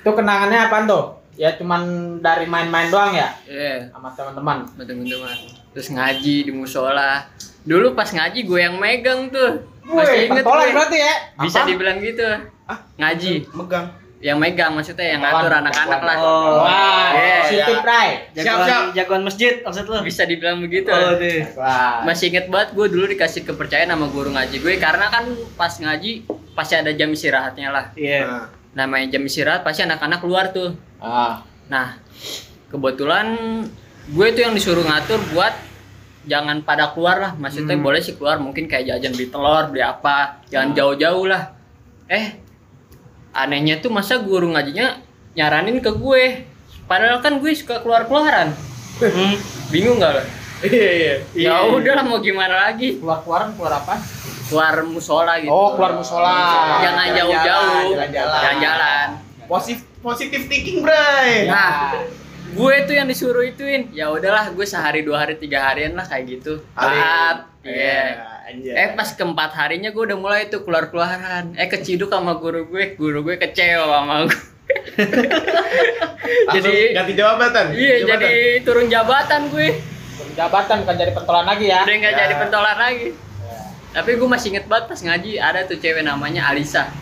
Itu 0.00 0.10
kenangannya 0.10 0.58
apa 0.70 0.88
tuh? 0.88 1.04
Ya 1.36 1.52
cuman 1.52 1.82
dari 2.18 2.44
main-main 2.44 2.88
doang 2.88 3.12
ya 3.12 3.28
Iya, 3.44 3.92
sama 3.92 4.08
teman-teman. 4.10 4.64
sama 4.66 4.82
teman-teman 4.82 5.36
terus 5.70 5.88
ngaji 5.88 6.36
di 6.42 6.50
musola 6.50 7.28
dulu 7.62 7.92
pas 7.92 8.08
ngaji 8.08 8.40
gue 8.40 8.56
yang 8.58 8.74
megang 8.74 9.28
tuh 9.28 9.60
masih 9.84 10.26
inget 10.26 10.40
gue 10.40 10.66
berarti 10.72 10.96
ya? 10.96 11.14
bisa 11.38 11.60
Apa? 11.60 11.68
dibilang 11.68 11.98
gitu 11.98 12.24
Ah, 12.64 12.80
ngaji 12.96 13.44
Megang. 13.52 13.86
yang 14.18 14.36
megang 14.36 14.72
maksudnya 14.72 15.06
yang 15.06 15.20
ngatur 15.20 15.52
anak-anak 15.52 16.00
lah 16.00 16.16
Oh. 16.16 16.58
Wah, 16.58 17.12
Iya. 17.12 17.38
Siti 17.44 17.74
Prai. 17.78 18.08
Jagoan, 18.32 18.64
siap. 18.64 18.82
jagoan 18.96 19.22
masjid 19.22 19.52
maksud 19.60 19.84
lu? 19.84 20.00
bisa 20.00 20.24
dibilang 20.24 20.58
begitu 20.58 20.88
Oh, 20.88 21.14
deh. 21.14 21.44
Wah. 21.52 22.00
masih 22.02 22.30
inget 22.30 22.48
banget 22.48 22.72
gue 22.72 22.86
dulu 22.88 23.04
dikasih 23.06 23.44
kepercayaan 23.44 23.86
sama 23.88 24.08
guru 24.08 24.32
ngaji 24.32 24.56
gue 24.56 24.74
karena 24.76 25.06
kan 25.06 25.28
pas 25.52 25.70
ngaji 25.70 26.24
pasti 26.50 26.74
ada 26.74 26.90
jam 26.90 27.06
istirahatnya 27.08 27.68
lah 27.68 27.84
Iya. 27.92 28.24
Nah, 28.24 28.46
namanya 28.76 29.16
jam 29.16 29.24
istirahat 29.24 29.64
pasti 29.64 29.88
anak-anak 29.88 30.20
keluar 30.20 30.52
tuh. 30.52 30.76
Ah, 31.00 31.40
nah 31.72 31.96
kebetulan 32.68 33.26
gue 34.12 34.26
tuh 34.36 34.42
yang 34.44 34.52
disuruh 34.52 34.84
ngatur 34.84 35.18
buat 35.32 35.56
jangan 36.28 36.60
pada 36.60 36.92
keluar 36.92 37.16
lah. 37.16 37.32
Maksudnya 37.40 37.80
Hmm. 37.80 37.84
boleh 37.88 38.04
sih 38.04 38.14
keluar 38.20 38.36
mungkin 38.36 38.68
kayak 38.68 38.92
jajan 38.92 39.16
beli 39.16 39.32
telur 39.32 39.72
beli 39.72 39.80
apa 39.80 40.44
jangan 40.52 40.76
jauh-jauh 40.76 41.24
lah. 41.24 41.56
Eh 42.06 42.36
anehnya 43.32 43.80
tuh 43.80 43.88
masa 43.88 44.20
guru 44.20 44.52
ngajinya 44.52 45.00
nyaranin 45.32 45.80
ke 45.80 45.90
gue. 45.96 46.44
Padahal 46.84 47.18
kan 47.24 47.40
gue 47.40 47.50
suka 47.56 47.80
keluar-keluaran. 47.80 48.52
Hmm. 48.96 49.36
bingung 49.68 50.00
gak 50.00 50.08
lo 50.16 50.22
iya 50.64 50.90
iya. 50.96 51.14
ya 51.36 51.68
udahlah 51.68 52.00
mau 52.00 52.16
gimana 52.16 52.64
lagi? 52.70 52.96
Keluar-keluaran 52.96 53.52
keluar 53.52 53.76
apa? 53.76 54.00
Keluar 54.46 54.74
musola 54.82 55.36
gitu 55.36 55.48
Oh, 55.48 55.74
keluar 55.74 55.92
musola. 55.94 56.34
jangan 56.78 57.06
jauh-jauh 57.12 57.90
jalan-jalan. 57.92 58.40
jalan-jalan 58.40 59.08
Positif 59.46 59.86
positif 60.00 60.40
thinking, 60.44 60.80
Bray. 60.80 61.46
nah 61.46 61.94
gue 62.48 62.74
tuh 62.82 62.94
yang 62.94 63.04
disuruh 63.04 63.42
ituin 63.42 63.90
ya 63.90 64.08
udahlah 64.08 64.50
gue 64.50 64.62
sehari 64.64 65.00
dua 65.00 65.20
hari 65.20 65.34
tiga 65.36 65.62
harian 65.64 65.92
lah 65.92 66.02
kayak 66.02 66.24
gitu 66.32 66.62
Ali. 66.72 66.94
taat 66.94 67.36
Iya. 67.60 67.74
iya 67.74 68.02
Anjay. 68.46 68.74
Eh 68.76 68.88
pas 68.92 69.08
keempat 69.08 69.50
harinya 69.52 69.90
gue 69.90 70.02
udah 70.04 70.14
mulai 70.14 70.46
tuh 70.46 70.62
keluar 70.62 70.86
keluaran. 70.86 71.50
Eh 71.52 71.66
keciduk 71.66 72.06
sama 72.08 72.34
guru 72.36 72.62
gue, 72.64 72.94
guru 72.94 73.22
gue 73.24 73.34
kecewa 73.36 73.82
sama 73.98 74.14
gue. 74.22 74.38
Langsung 76.46 76.62
jadi- 76.64 76.94
ganti 76.94 77.12
jabatan. 77.12 77.64
Iya 77.72 77.94
Jabatan. 78.00 78.20
jadi 78.22 78.34
turun 78.62 78.86
jabatan 78.86 79.40
gue. 79.50 79.68
Jabatan 80.32 80.76
bukan 80.82 80.94
jadi 80.96 81.12
pentolan 81.12 81.42
lagi 81.44 81.66
ya. 81.66 81.80
Udah 81.82 81.96
nggak 81.96 82.12
Ya. 82.12 82.18
jadi 82.20 82.34
pentolan 82.38 82.76
lagi. 82.76 83.06
Tapi 83.96 84.10
gue 84.12 84.28
masih 84.28 84.52
inget 84.52 84.68
banget 84.68 84.84
pas 84.86 85.00
ngaji 85.00 85.40
ada 85.40 85.64
tuh 85.64 85.80
cewek 85.80 86.04
namanya 86.04 86.44
Alisa. 86.46 86.92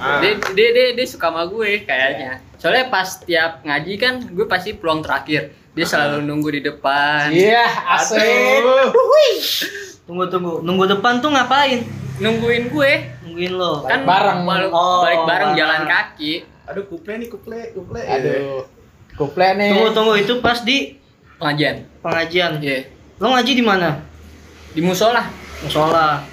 Ah. 0.00 0.16
Dia, 0.18 0.40
dia, 0.56 0.68
dia, 0.72 0.86
dia 0.96 1.04
suka 1.04 1.28
sama 1.28 1.44
gue 1.44 1.84
kayaknya. 1.84 2.40
Soalnya 2.56 2.88
pas 2.88 3.20
tiap 3.20 3.60
ngaji 3.60 3.92
kan 3.94 4.24
gue 4.24 4.46
pasti 4.48 4.72
peluang 4.72 5.04
terakhir. 5.04 5.52
Dia 5.70 5.84
selalu 5.84 6.24
nunggu 6.24 6.48
di 6.50 6.60
depan. 6.62 7.28
Iya, 7.28 7.62
asik. 7.94 8.16
Aduh. 8.18 8.88
Tunggu 10.02 10.24
tunggu. 10.26 10.54
Nunggu 10.60 10.88
depan 10.88 11.20
tuh 11.20 11.28
ngapain? 11.28 11.84
Nungguin 12.16 12.68
gue. 12.68 12.92
Nungguin 13.22 13.52
lo. 13.52 13.84
Balik 13.84 13.92
Kan 13.92 14.00
bareng. 14.02 14.38
bal- 14.42 14.72
Oh, 14.72 15.04
balik 15.04 15.20
bareng 15.20 15.28
bareng. 15.28 15.50
jalan 15.54 15.82
kaki. 15.86 16.32
Aduh, 16.66 16.84
kuple 16.86 17.12
nih, 17.16 17.28
kuple, 17.28 17.60
kuple. 17.72 18.00
Aduh. 18.00 18.64
Kuple 19.14 19.48
nih. 19.54 19.70
Tunggu 19.70 19.88
tunggu 19.92 20.14
itu 20.16 20.32
pas 20.40 20.64
di 20.64 20.96
Pengajian. 21.36 21.84
pengajian. 22.00 22.56
Iya. 22.58 22.88
Lo 23.16 23.30
ngaji 23.30 23.52
di 23.52 23.62
mana? 23.62 24.00
Di 24.72 24.80
musola. 24.80 25.28
Musola. 25.60 26.24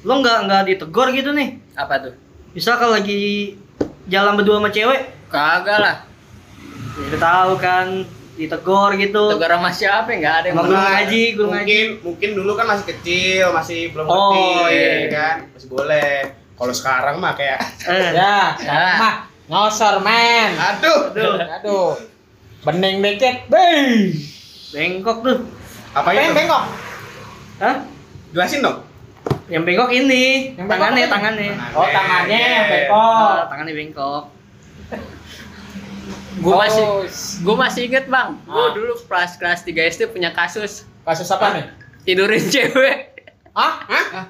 Lo 0.00 0.18
nggak 0.18 0.38
nggak 0.44 0.62
ditegor 0.66 1.08
gitu 1.10 1.30
nih? 1.30 1.60
Apa 1.74 2.00
tuh? 2.00 2.14
Bisa 2.50 2.74
kalau 2.74 2.94
lagi 2.94 3.54
jalan 4.06 4.34
berdua 4.34 4.58
sama 4.58 4.70
cewek, 4.70 5.00
Kagak 5.28 5.78
lah. 5.78 5.96
ya 6.92 7.06
udah 7.06 7.20
tahu 7.20 7.52
kan 7.56 7.86
ditegor 8.34 8.90
gitu. 8.96 9.22
Tegar 9.30 9.52
sama 9.54 9.70
siapa? 9.70 10.10
Nggak 10.10 10.34
ada 10.34 10.46
yang 10.46 10.56
mau- 10.56 10.64
guru 10.64 10.76
ngaji, 10.76 11.22
guru 11.32 11.48
ngaji. 11.48 11.60
mungkin 11.62 11.86
mungkin 12.02 12.30
dulu 12.34 12.52
kan 12.54 12.66
masih 12.66 12.86
kecil, 12.88 13.46
masih 13.50 13.80
belum 13.90 14.04
ngerti, 14.04 14.42
Oh, 14.42 14.66
iya. 14.66 14.90
kan? 15.08 15.36
Masih 15.50 15.68
boleh. 15.68 16.12
Kalau 16.54 16.74
sekarang 16.74 17.16
mah 17.16 17.32
kayak 17.32 17.60
Eh, 17.86 18.10
Ya, 18.12 18.52
sekarang 18.54 18.88
Ya. 18.88 18.98
mah 18.98 19.14
ngosor 19.46 19.94
men. 20.00 20.50
aduh, 20.54 21.00
Aduh, 21.10 21.32
Aduh. 21.38 21.90
Bening 22.60 23.00
dikit. 23.00 23.46
Bey. 23.46 24.12
bengkok 24.70 25.18
tuh. 25.20 25.38
apa 25.90 26.08
Beng 26.08 26.22
itu? 26.24 26.36
bengkok. 26.36 26.62
Hah? 27.58 27.76
Jelasin 28.30 28.60
dong. 28.60 28.78
Yang 29.50 29.62
bengkok 29.64 29.90
ini, 29.90 30.24
Yang 30.52 30.62
bengkok 30.62 30.70
tangannya, 30.72 31.02
apa? 31.02 31.12
tangannya. 31.12 31.50
Oh, 31.72 31.86
tangannya 31.86 32.38
yang 32.38 32.62
Oh, 32.62 32.70
bengkok. 32.70 33.44
tangannya 33.48 33.74
bengkok. 33.74 34.22
Gue 36.40 36.54
masih 36.56 36.82
Oh, 36.82 37.02
gue 37.42 37.56
masih 37.58 37.82
inget 37.84 38.06
bang. 38.06 38.28
Gue 38.42 38.56
Ah. 38.56 38.72
dulu 38.72 38.92
kelas 38.96 39.36
kelas 39.36 39.60
3 39.60 39.84
SD 39.84 40.08
punya 40.08 40.30
kasus 40.30 40.86
kasus 41.02 41.28
apa 41.28 41.52
nih? 41.52 41.64
tidurin 42.00 42.40
cewek. 42.46 42.96
Hah? 43.52 43.74
Hah? 43.84 44.24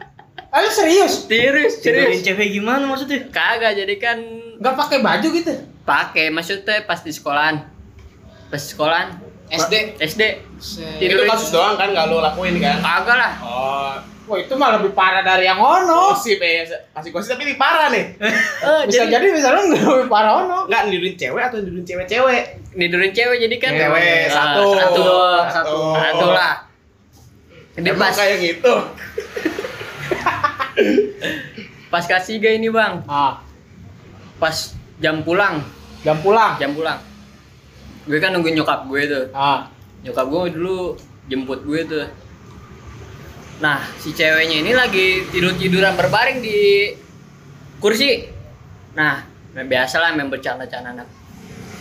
Ah, 0.51 0.59
lu 0.59 0.67
serius? 0.69 1.29
Serius, 1.29 1.79
Tidurin 1.79 2.11
serius. 2.11 2.27
cewek 2.27 2.49
gimana 2.51 2.83
maksudnya? 2.83 3.23
Kagak 3.31 3.77
jadi 3.77 3.95
kan 3.97 4.19
Gak 4.59 4.75
pakai 4.75 4.99
baju 4.99 5.29
gitu? 5.31 5.53
pakai 5.83 6.27
maksudnya 6.29 6.83
pas 6.83 6.99
di 6.99 7.11
sekolahan. 7.11 7.63
Pas 8.49 8.59
di 8.59 8.69
sekolahan 8.69 9.15
SD. 9.49 9.75
SD 10.01 10.23
Itu 10.99 11.23
kasus 11.25 11.51
doang 11.51 11.77
kan 11.77 11.91
gak 11.91 12.07
lo 12.07 12.19
lakuin 12.19 12.59
kan? 12.59 12.81
kagak 12.81 13.17
lah. 13.17 13.33
Oh, 13.41 13.95
Wah 14.31 14.39
itu 14.39 14.55
mah 14.55 14.79
lebih 14.79 14.95
parah 14.95 15.21
dari 15.21 15.43
yang 15.43 15.59
ono. 15.59 16.15
gosip 16.15 16.39
ya, 16.39 16.63
kasih 16.95 17.11
gosip 17.11 17.35
tapi 17.35 17.43
ini 17.45 17.55
parah 17.57 17.91
nih. 17.91 18.15
Eh, 18.63 18.83
Bisa 18.87 19.03
jadi 19.05 19.27
bisa 19.27 19.51
lu 19.51 19.75
lebih 19.75 20.07
parah 20.07 20.39
ono. 20.39 20.59
Enggak 20.65 20.83
nidurin 20.87 21.17
cewek 21.17 21.43
atau 21.43 21.59
nidurin 21.59 21.83
cewek-cewek? 21.83 22.43
nidurin 22.71 23.11
cewek 23.11 23.37
jadi 23.41 23.57
kan 23.59 23.73
Cewek, 23.75 24.07
Ah, 24.23 24.31
satu. 24.31 24.65
satu 24.71 25.03
Satu. 25.51 25.79
satu 25.93 26.27
lah. 26.31 26.55
Jadi 27.73 27.89
Emang 27.89 27.99
pas 28.01 28.15
kayak 28.15 28.39
gitu. 28.39 28.75
pas 31.91 32.05
kasih 32.05 32.39
tiga 32.39 32.51
ini 32.53 32.69
bang, 32.69 33.03
Ah, 33.05 33.43
pas 34.39 34.55
jam 34.99 35.21
pulang, 35.21 35.59
jam 36.01 36.17
pulang. 36.19 36.55
jam 36.57 36.71
pulang. 36.71 36.99
Gue 38.05 38.19
kan 38.19 38.31
nungguin 38.31 38.55
nyokap 38.55 38.87
gue 38.87 39.03
tuh. 39.05 39.25
Ah, 39.33 39.67
nyokap 40.01 40.25
gue 40.25 40.55
dulu 40.55 40.95
jemput 41.27 41.61
gue 41.63 41.81
tuh 41.85 42.05
nah 43.61 43.85
si 44.01 44.17
ceweknya 44.17 44.65
ini 44.65 44.73
lagi 44.73 45.29
tidur 45.29 45.53
tiduran 45.57 45.93
berbaring 45.97 46.41
di 46.41 46.93
kursi. 47.77 48.25
Nah 48.97 49.25
biasa 49.53 50.01
lah 50.01 50.17
main 50.17 50.33
bercanda-canda 50.33 50.97
anak 50.97 51.09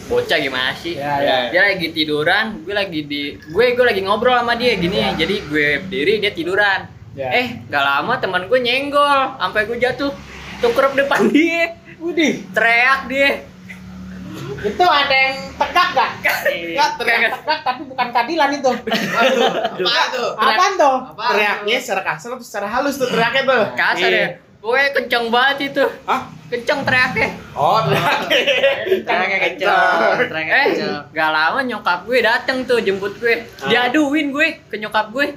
bocah 0.09 0.37
gimana 0.41 0.73
sih? 0.75 0.97
Ya 0.97 1.21
ya. 1.21 1.37
dia 1.53 1.61
lagi 1.69 1.93
tiduran 1.93 2.65
gue 2.65 2.73
lagi 2.73 3.05
di 3.05 3.37
gue 3.37 3.65
gue 3.77 3.85
lagi 3.85 4.01
ngobrol 4.03 4.35
sama 4.35 4.59
dia 4.59 4.75
gini. 4.75 4.99
Jadi 5.15 5.35
gue 5.47 5.67
berdiri 5.85 6.13
dia 6.19 6.31
tiduran. 6.35 6.81
Ya. 7.17 7.33
eh 7.33 7.65
gak 7.67 7.83
lama 7.83 8.15
teman 8.21 8.45
gue 8.45 8.59
nyenggol 8.61 9.39
sampai 9.39 9.65
gue 9.65 9.77
jatuh. 9.79 10.11
Tukrep 10.59 10.93
depan 10.99 11.27
dia. 11.33 11.79
Widih, 11.99 12.47
teriak 12.55 13.11
dia 13.11 13.48
itu 14.61 14.83
ada 14.83 15.15
yang 15.15 15.37
tegak 15.55 15.87
gak? 15.91 16.11
Enggak 16.45 16.89
teriak. 16.97 17.31
Tegak 17.37 17.59
tapi 17.61 17.81
bukan 17.85 18.07
keadilan 18.09 18.49
itu. 18.53 18.71
Apa 18.71 20.03
tuh? 20.11 20.29
Apaan 20.35 20.73
tuh? 20.75 20.97
Teriaknya 21.15 21.77
secara 21.77 22.01
kasar 22.05 22.29
atau 22.33 22.43
secara 22.43 22.67
halus 22.67 22.95
tuh 22.95 23.07
teriaknya 23.07 23.43
tuh? 23.43 23.63
kasar 23.73 24.11
ya 24.11 24.27
gue 24.59 24.81
kenceng 24.91 25.31
banget 25.31 25.71
itu 25.71 25.83
Hah? 26.03 26.27
kenceng 26.45 26.83
teriaknya 26.83 27.31
Oh, 27.55 27.79
teriak. 27.81 28.27
Terangnya 29.07 29.39
kenceng, 29.39 29.71
terangnya 30.27 30.51
Eh, 30.53 30.63
kenceng. 30.67 30.95
gak 31.09 31.29
lama 31.31 31.59
nyokap 31.63 31.99
gue 32.03 32.19
dateng 32.19 32.57
tuh 32.63 32.79
jemput 32.79 33.15
gue. 33.15 33.47
Diaduin 33.63 34.27
gue 34.29 34.47
ke 34.67 34.75
nyokap 34.75 35.15
gue. 35.15 35.31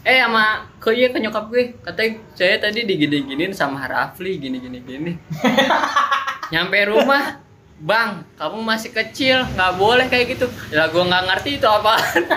Eh 0.00 0.16
sama 0.16 0.70
ke 0.78 0.94
iya 0.94 1.10
ke 1.10 1.18
nyokap 1.18 1.50
gue. 1.50 1.74
Katanya 1.82 2.10
saya 2.32 2.56
tadi 2.58 2.86
digini-giniin 2.86 3.50
sama 3.50 3.84
Rafli 3.84 4.38
gini-gini 4.38 4.78
gini. 4.78 5.12
Nyampe 6.52 6.78
rumah, 6.86 7.42
Bang, 7.80 8.22
kamu 8.36 8.60
masih 8.60 8.90
kecil, 8.90 9.42
nggak 9.56 9.72
boleh 9.74 10.06
kayak 10.06 10.30
gitu. 10.30 10.46
Ya 10.68 10.86
gue 10.86 11.00
nggak 11.00 11.22
ngerti 11.26 11.50
itu 11.56 11.64
apaan. 11.64 12.22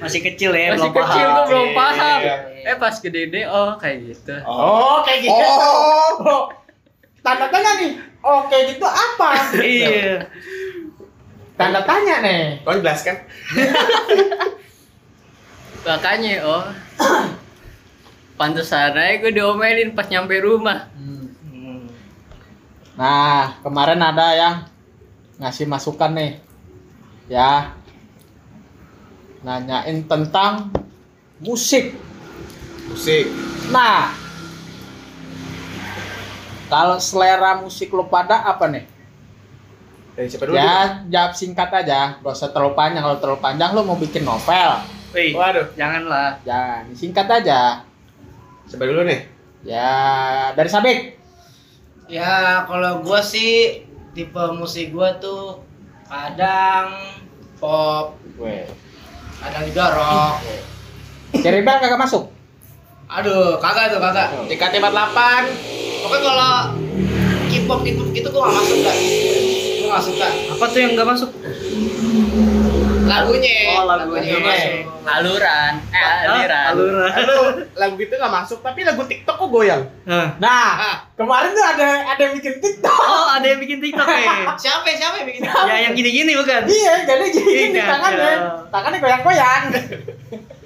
Masih 0.00 0.18
kecil 0.24 0.50
ya, 0.50 0.72
Masih 0.74 0.88
belum 0.88 0.96
kecil 0.98 1.22
paham. 1.22 1.36
gue 1.36 1.44
belum 1.46 1.68
Iya. 1.68 1.76
paham. 1.76 2.18
Eh 2.64 2.74
pas 2.74 2.94
gede-gede, 2.96 3.40
oh 3.46 3.76
kayak 3.76 3.96
gitu. 4.02 4.34
Oh, 4.42 4.98
kayak 5.04 5.20
gitu. 5.22 5.30
Oh. 5.30 6.50
Tanda 7.20 7.46
tanya 7.46 7.70
nih. 7.78 7.90
Oh, 8.18 8.48
kayak 8.48 8.74
gitu 8.74 8.82
apa? 8.82 9.30
Iya. 9.54 10.26
Tanda 11.54 11.84
tanya 11.84 12.14
nih. 12.18 12.42
Tolong 12.64 12.80
jelaskan. 12.80 13.16
Makanya, 15.86 16.34
oh. 16.42 16.64
Pantesan 18.34 18.96
aja 18.96 19.20
gue 19.20 19.30
diomelin 19.30 19.92
pas 19.92 20.08
nyampe 20.08 20.34
rumah. 20.40 20.88
Hmm. 20.96 21.19
Nah, 23.00 23.56
kemarin 23.64 23.96
ada 23.96 24.26
yang 24.36 24.54
ngasih 25.40 25.64
masukan 25.64 26.12
nih. 26.12 26.36
Ya. 27.32 27.72
Nanyain 29.40 30.04
tentang 30.04 30.68
musik. 31.40 31.96
Musik. 32.92 33.24
Nah, 33.72 34.12
kalau 36.68 37.00
selera 37.00 37.56
musik 37.56 37.88
lo 37.88 38.04
pada 38.04 38.44
apa 38.44 38.68
nih? 38.68 38.84
Dari 40.12 40.28
siapa 40.28 40.44
dulu? 40.44 40.60
Ya, 40.60 41.00
jawab 41.08 41.32
singkat 41.32 41.72
aja. 41.72 42.20
Gak 42.20 42.36
usah 42.36 42.52
terlalu 42.52 42.76
panjang. 42.76 43.00
Kalau 43.00 43.16
terlalu 43.16 43.40
panjang 43.40 43.70
lo 43.72 43.80
mau 43.80 43.96
bikin 43.96 44.28
novel. 44.28 44.76
Wih, 45.16 45.32
Waduh. 45.32 45.72
janganlah. 45.72 46.36
Jangan, 46.44 46.92
singkat 46.92 47.24
aja. 47.32 47.80
Siapa 48.68 48.84
dulu 48.84 49.08
nih? 49.08 49.24
Ya, 49.64 50.52
dari 50.52 50.68
Sabik. 50.68 51.19
Ya 52.10 52.66
kalau 52.66 53.06
gua 53.06 53.22
sih 53.22 53.86
tipe 54.18 54.42
musik 54.58 54.90
gua 54.90 55.14
tuh 55.22 55.62
kadang 56.10 56.90
pop, 57.62 58.18
Weh. 58.34 58.66
kadang 59.38 59.62
juga 59.70 59.84
rock. 59.94 60.34
Ceribel 61.38 61.78
kagak 61.78 62.02
masuk. 62.02 62.34
Aduh, 63.06 63.62
kagak 63.62 63.94
tuh 63.94 64.02
kagak. 64.02 64.34
JKT48. 64.50 65.18
Pokoknya 66.02 66.22
kalau 66.26 66.54
K-pop 67.46 67.80
K-pop 67.86 68.08
gitu 68.10 68.28
gua 68.34 68.50
gak 68.50 68.58
masuk 68.58 68.78
dah. 68.82 68.96
Gua 69.78 69.88
gak 69.94 70.04
suka. 70.10 70.28
Apa 70.50 70.64
tuh 70.66 70.78
yang 70.82 70.92
nggak 70.98 71.08
masuk? 71.14 71.30
Lagunya. 73.10 73.54
Oh, 73.72 73.84
lagunya. 73.84 74.30
nggak 74.30 74.42
masuk. 74.46 74.72
Aluran, 75.00 75.72
eh 75.90 76.04
aliran. 76.22 76.66
Aluran. 76.70 77.10
Aduh, 77.10 77.42
lagu 77.74 77.94
gitu 77.96 78.14
nggak 78.14 78.30
masuk, 78.32 78.58
tapi 78.60 78.80
lagu 78.82 79.02
TikTok 79.02 79.34
kok 79.34 79.48
goyang. 79.48 79.82
Nah, 80.38 80.70
kemarin 81.12 81.50
tuh 81.50 81.66
ada 81.66 81.88
ada 82.06 82.20
yang 82.20 82.34
bikin 82.36 82.54
TikTok. 82.56 82.94
Oh, 82.94 83.26
ada 83.28 83.44
yang 83.44 83.58
bikin 83.58 83.78
TikTok 83.80 84.06
ya? 84.06 84.34
Siapa 84.62 84.86
siapa 84.88 85.14
yang 85.18 85.28
bikin? 85.28 85.42
ya 85.42 85.76
yang 85.82 85.92
gini-gini 85.92 86.32
bukan? 86.34 86.62
Iya, 86.64 86.94
jadi 87.02 87.24
gini 87.28 87.52
Iya, 87.72 87.84
tangannya. 87.84 88.22
iya. 88.22 88.38
Tangannya 88.70 88.98
goyang-goyang. 88.98 89.62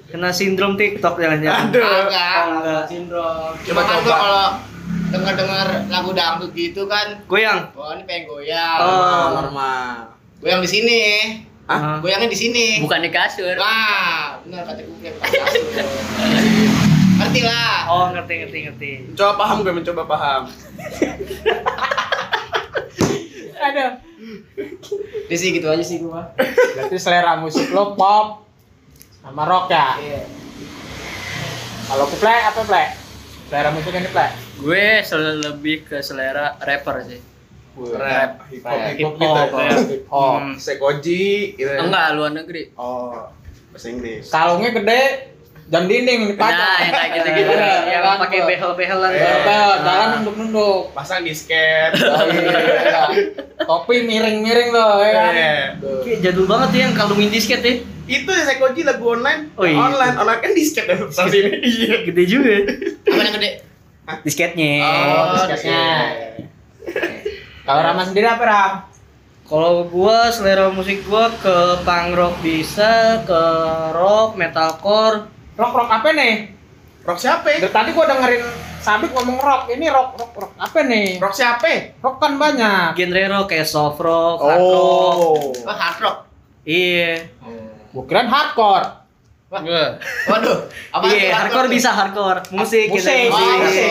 Kena 0.05 0.29
sindrom 0.29 0.75
TikTok 0.75 1.17
jangan-jangan. 1.17 1.65
Aduh. 1.67 1.81
Kagak, 1.81 2.37
Oh, 2.37 2.51
enggak. 2.55 2.83
sindrom. 2.85 3.51
Coba, 3.57 3.81
kan 3.81 3.97
coba. 3.99 4.15
kalau 4.15 4.47
denger-denger 5.07 5.67
lagu 5.87 6.11
dangdut 6.11 6.51
gitu 6.51 6.85
kan, 6.85 7.07
Goyang. 7.25 7.71
wah 7.71 7.95
ini 7.95 8.03
pengen 8.03 8.23
goyang. 8.27 8.79
Oh. 8.79 9.41
normal. 9.41 10.11
Goyang 10.37 10.59
di 10.59 10.69
sini. 10.69 11.01
Hah? 11.65 11.97
Goyangnya 11.97 12.29
di 12.29 12.37
sini. 12.37 12.77
Bukan 12.77 13.01
di 13.01 13.09
kasur. 13.09 13.57
Nah, 13.57 14.37
benar 14.45 14.69
kata 14.69 14.81
gue 14.85 15.11
kasur. 15.17 15.65
Ngerti 17.15 17.41
lah. 17.41 17.77
Oh 17.89 18.05
ngerti 18.13 18.33
ngerti 18.45 18.57
ngerti. 18.69 18.91
Mencoba 19.09 19.33
paham 19.33 19.57
gue 19.65 19.73
mencoba 19.73 20.03
paham. 20.05 20.41
Aduh. 23.55 23.91
Jadi 25.25 25.37
sih 25.37 25.49
gitu 25.57 25.65
aja 25.65 25.81
sih 25.81 25.97
gua. 26.01 26.37
Berarti 26.37 26.97
selera 27.01 27.33
musik 27.41 27.73
lo 27.73 27.97
pop 27.97 28.45
sama 29.25 29.41
rock 29.43 29.73
ya. 29.73 29.97
Iya. 29.97 30.21
Kalau 31.85 32.05
ku 32.05 32.17
play 32.17 32.39
apa 32.45 32.61
play? 32.61 32.87
Selera 33.49 33.69
musik 33.73 33.89
ini 33.89 34.09
play. 34.13 34.29
Gue 34.61 34.85
sel- 35.01 35.41
lebih 35.41 35.81
ke 35.81 35.97
selera 36.05 36.61
rapper 36.61 37.01
sih. 37.05 37.21
Rap, 37.77 38.47
hip 38.47 38.61
hop, 38.61 38.71
Rap. 38.71 38.87
hip 38.89 39.03
hop 39.03 39.13
Hip 39.13 39.19
gitu. 39.19 39.27
hop, 39.27 39.49
ya. 39.51 39.65
ya. 39.65 39.77
Hip 39.85 40.05
hop. 40.07 40.39
Hmm. 40.39 40.53
Sekoji 40.55 41.25
gitu. 41.53 41.67
ya. 41.67 41.81
Enggak, 41.81 42.07
luar 42.13 42.31
negeri. 42.31 42.63
Oh, 42.73 43.27
bahasa 43.69 43.87
Inggris. 43.89 44.23
Kalungnya 44.27 44.71
gede, 44.71 45.03
jam 45.65 45.83
dinding 45.83 46.19
Nah, 46.21 46.29
dipajang. 46.31 46.77
yang 46.79 46.93
kayak 46.93 47.09
gitu-gitu. 47.11 47.51
Iya, 47.57 47.75
Yang 47.89 48.03
kan, 48.05 48.17
pakai 48.21 48.39
behel-behelan. 48.45 49.11
Eh. 49.11 49.19
Bel, 49.19 49.37
bel, 49.41 49.69
Nah. 49.75 49.83
jalan 49.83 50.07
nunduk-nunduk. 50.15 50.81
Pasang 50.93 51.21
disket. 51.21 51.91
Oh, 51.99 52.23
iya. 52.23 53.03
Topi 53.59 53.95
miring-miring 54.03 54.69
loh, 54.69 55.01
ya 55.01 55.11
kan? 55.11 55.31
Iya. 55.33 55.55
Kayak 55.99 56.19
jadul 56.21 56.45
banget 56.45 56.69
ya 56.71 56.79
yang 56.81 56.93
kalungin 56.93 57.27
disket 57.27 57.59
ya. 57.59 57.73
Itu 58.05 58.29
ya 58.29 58.43
Sekoji 58.45 58.81
lagu 58.83 59.03
online. 59.09 59.49
Oh, 59.55 59.65
iya. 59.65 59.75
Online, 59.75 60.15
online 60.15 60.39
kan 60.39 60.51
disket 60.53 60.85
ya 60.85 60.95
pas 61.01 61.27
ini. 61.27 61.49
Iya. 61.73 61.95
Gede 62.05 62.23
juga. 62.23 62.53
Apa 63.03 63.21
yang 63.21 63.35
gede? 63.35 63.51
Disketnya. 64.21 64.73
Oh, 64.85 65.43
disketnya. 65.43 65.83
Kalau 67.65 67.81
Rama 67.81 68.05
sendiri 68.05 68.29
apa 68.29 68.43
Ram? 68.45 68.73
Kalau 69.45 69.89
gua 69.89 70.29
selera 70.29 70.69
musik 70.69 71.01
gua 71.09 71.33
ke 71.33 71.81
punk 71.81 72.13
rock 72.13 72.37
bisa, 72.45 73.25
ke 73.25 73.43
rock, 73.93 74.37
metalcore. 74.37 75.25
Rock 75.57 75.73
rock 75.73 75.89
apa 75.89 76.13
nih? 76.13 76.53
Rock 77.01 77.17
siapa? 77.17 77.57
Dari 77.57 77.73
tadi 77.73 77.89
gua 77.93 78.05
dengerin 78.05 78.45
Sabik 78.85 79.17
ngomong 79.17 79.41
rock, 79.41 79.73
ini 79.73 79.89
rock 79.89 80.13
rock 80.13 80.33
rock 80.37 80.53
apa 80.61 80.79
nih? 80.85 81.17
Rock 81.17 81.33
siapa? 81.33 81.97
Rock 82.05 82.21
kan 82.21 82.37
banyak. 82.37 82.93
Genre 82.93 83.23
rock 83.33 83.45
kayak 83.49 83.65
soft 83.65 83.97
rock, 83.97 84.45
hard 84.45 84.61
rock. 84.61 85.17
Oh. 85.25 85.49
Oh, 85.65 85.73
hard 85.73 85.97
rock. 86.05 86.17
Iya. 86.69 87.33
Gua 87.97 88.05
kirain 88.05 88.29
hardcore. 88.29 89.04
Gue. 89.47 89.85
Waduh. 90.25 90.57
Apa 90.89 91.05
Iya, 91.05 91.31
hardcore 91.31 91.69
bisa 91.69 91.89
hardcore. 91.89 92.41
Musik, 92.51 92.89
Musik, 92.89 93.29
Oh, 93.29 93.37
musik. 93.37 93.57
musik. 93.61 93.89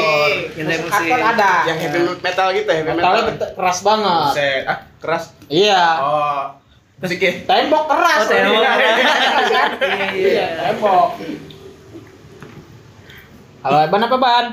Genre 0.53 0.67
Musik 0.67 0.81
musik. 0.83 0.93
hardcore 0.93 1.25
ada. 1.31 1.53
Yang 1.65 1.79
heavy 1.81 1.99
metal 2.21 2.49
gitu 2.51 2.69
ya, 2.69 2.77
heavy 2.77 2.89
metal. 2.91 2.99
Metalnya 3.01 3.23
bet- 3.31 3.53
keras 3.55 3.79
banget. 3.81 4.25
Buset. 4.29 4.63
Ah, 4.65 4.79
keras. 4.99 5.25
Iya. 5.47 5.83
Oh. 5.99 6.43
Musiknya. 6.97 7.33
Tembok 7.45 7.85
keras. 7.87 8.19
Oh, 8.19 8.27
tembok. 8.27 8.61
Iya, 8.61 8.73
Iya, 9.81 10.07
iya. 10.13 10.47
tembok. 10.65 11.09
Kalau 13.63 13.79
Eban 13.81 14.03
apa 14.03 14.17
Ban? 14.19 14.47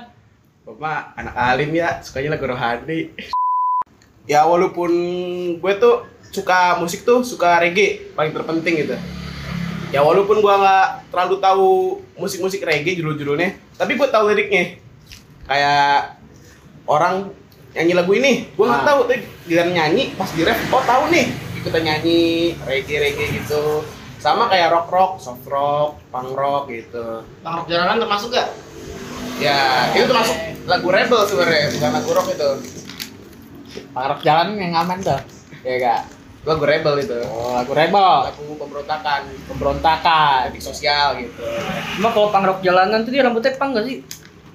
Bapak 0.63 1.17
anak 1.17 1.35
alim 1.35 1.71
ya, 1.73 1.99
sukanya 1.99 2.29
lagu 2.31 2.45
rohani. 2.45 3.11
Ya 4.23 4.45
walaupun 4.45 4.91
gue 5.57 5.73
tuh 5.75 5.95
suka 6.31 6.77
musik 6.77 7.01
tuh 7.01 7.19
suka 7.21 7.59
reggae 7.59 8.13
paling 8.13 8.31
terpenting 8.31 8.75
gitu. 8.79 8.95
Ya 9.91 9.99
walaupun 9.99 10.39
gua 10.39 10.55
nggak 10.55 10.87
terlalu 11.11 11.35
tahu 11.39 11.69
musik-musik 12.15 12.63
reggae 12.63 12.95
judul-judulnya, 12.95 13.59
tapi 13.75 13.99
gue 13.99 14.07
tahu 14.07 14.31
liriknya. 14.31 14.79
Kayak 15.43 16.15
orang 16.87 17.27
nyanyi 17.75 17.93
lagu 17.95 18.11
ini, 18.15 18.47
gua 18.55 18.71
nggak 18.71 18.83
Ah. 18.83 18.87
tahu 18.87 18.99
tapi 19.11 19.17
dia 19.45 19.67
nyanyi 19.67 20.15
pas 20.15 20.31
di 20.31 20.47
ref, 20.47 20.59
oh 20.71 20.83
tahu 20.87 21.11
nih 21.11 21.27
ikutan 21.59 21.83
nyanyi 21.83 22.19
reggae 22.63 23.03
reggae 23.03 23.25
gitu. 23.43 23.83
Sama 24.15 24.47
kayak 24.47 24.71
rock 24.71 24.87
rock, 24.87 25.11
soft 25.19 25.43
rock, 25.49 25.99
punk 26.07 26.31
rock 26.37 26.69
gitu. 26.69 27.25
Bang 27.41 27.57
Rock 27.57 27.67
Jalanan 27.67 27.97
termasuk 27.99 28.29
gak? 28.31 28.53
Ya 29.41 29.89
itu 29.97 30.05
termasuk 30.05 30.37
lagu 30.69 30.87
rebel 30.87 31.21
sebenarnya, 31.25 31.73
bukan 31.73 31.91
lagu 31.91 32.09
rock 32.13 32.27
itu. 32.29 32.49
Parok 33.91 34.19
jalan 34.21 34.55
yang 34.55 34.77
aman 34.77 35.01
tuh. 35.01 35.19
Iya 35.65 35.75
gak? 35.81 36.01
Lagu 36.41 36.63
rebel 36.63 36.95
itu 36.97 37.13
Oh, 37.23 37.53
lagu 37.53 37.69
rebel, 37.71 38.01
lagu 38.25 38.43
pemberontakan 38.55 39.29
pemberontakan. 39.45 40.39
kritik 40.49 40.63
sosial 40.63 41.13
gitu 41.15 41.37
Cuma 41.95 42.09
kalau 42.09 42.29
punk 42.29 42.45
rock 42.45 42.59
jalanan 42.59 43.01
tuh 43.01 43.11
dia 43.11 43.21
rambutnya 43.21 43.53
pang 43.55 43.71
gak 43.71 43.85
sih? 43.85 44.01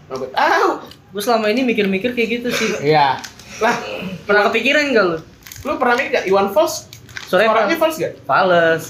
rambut 0.07 0.31
ah 0.33 0.83
Gue 1.09 1.19
selama 1.19 1.47
ini 1.47 1.63
mikir-mikir 1.63 2.13
kayak 2.13 2.29
gitu 2.37 2.49
sih. 2.51 2.69
Iya. 2.85 3.23
lah 3.59 3.77
Pernah 4.23 4.51
kepikiran 4.51 4.91
gak 4.91 5.05
lu? 5.05 5.19
lu 5.63 5.73
pernah 5.77 5.95
mikir 5.95 6.11
gak 6.13 6.27
Iwan 6.27 6.51
Fals 6.51 6.91
Suaranya 7.25 7.49
suaranya 7.49 7.67
pang. 7.73 7.81
Fals 7.85 7.97
gak 7.97 8.13
Fales. 8.23 8.85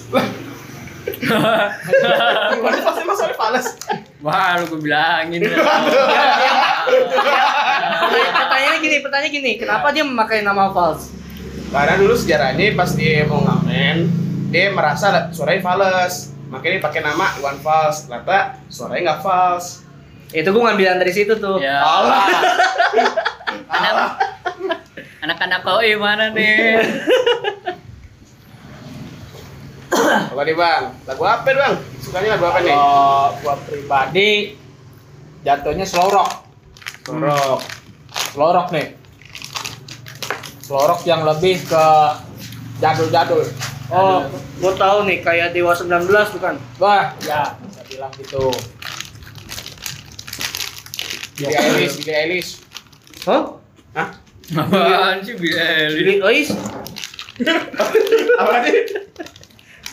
Iwan 2.56 2.74
Fals 2.76 2.98
emang 2.98 3.14
suaranya 3.14 3.36
Fals 3.36 3.66
Wah, 4.18 4.58
lu 4.58 4.66
gue 4.66 4.80
bilangin. 4.82 5.38
pertanyaannya 8.32 8.80
gini, 8.80 8.96
pertanyaannya 8.98 9.30
gini, 9.30 9.50
kenapa 9.54 9.86
dia 9.90 10.02
memakai 10.02 10.40
nama 10.40 10.72
Fals? 10.72 11.12
Karena 11.68 11.94
dulu 11.96 12.14
sejarahnya 12.14 12.72
pas 12.72 12.90
dia 12.92 13.24
mau 13.24 13.40
ngamen 13.40 13.96
dia 14.48 14.70
merasa 14.70 15.28
suaranya 15.30 15.60
Fals 15.60 16.14
makanya 16.46 16.72
dia 16.72 16.84
pakai 16.84 17.00
nama 17.02 17.26
Iwan 17.36 17.58
Fals 17.58 18.06
ternyata 18.06 18.38
suaranya 18.66 19.02
nggak 19.08 19.20
Fals 19.20 19.66
Itu 20.28 20.48
gue 20.48 20.58
ngambilan 20.58 20.98
dari 20.98 21.12
situ 21.12 21.34
tuh. 21.36 21.56
ya. 21.56 21.78
Allah 21.78 22.26
Anak- 23.68 24.18
Anak-anak 25.20 25.60
kau 25.62 25.78
eh 25.78 25.94
mana 25.94 26.30
nih? 26.30 26.82
apa 29.88 30.42
nih 30.42 30.52
bang 30.52 30.82
lagu 31.04 31.22
apa 31.24 31.46
bang 31.46 31.74
sukanya 31.96 32.34
lagu 32.34 32.44
apa 32.44 32.58
nih 32.60 32.74
Kalau 32.74 33.38
gua 33.38 33.54
pribadi 33.64 34.32
jatuhnya 35.40 35.84
slow 35.84 36.10
rock. 36.10 36.30
rock 37.08 37.62
Slow 38.28 38.50
rock 38.52 38.68
nih. 38.70 38.86
Slow 40.66 40.82
rock 40.82 41.06
yang 41.06 41.22
lebih 41.22 41.62
ke 41.62 41.84
jadul-jadul. 42.82 43.46
Oh, 43.94 44.26
gue 44.58 44.72
tahu 44.74 45.06
nih 45.06 45.22
kayak 45.22 45.54
Dewa 45.54 45.70
19 45.70 46.10
bukan? 46.10 46.58
Wah, 46.82 47.14
ya 47.22 47.54
bisa 47.70 47.86
bilang 47.86 48.10
gitu. 48.18 48.50
Billie 51.36 51.54
Eilish 51.54 51.94
Billie 52.00 52.16
Eilish 52.16 52.50
Hah? 53.28 53.60
Hah? 53.92 54.08
Apaan 54.56 55.20
sih 55.20 55.36
Billy? 55.36 55.54
Billy 55.94 56.14
Eilish? 56.18 56.50
apa 58.40 58.52
nih 58.64 58.90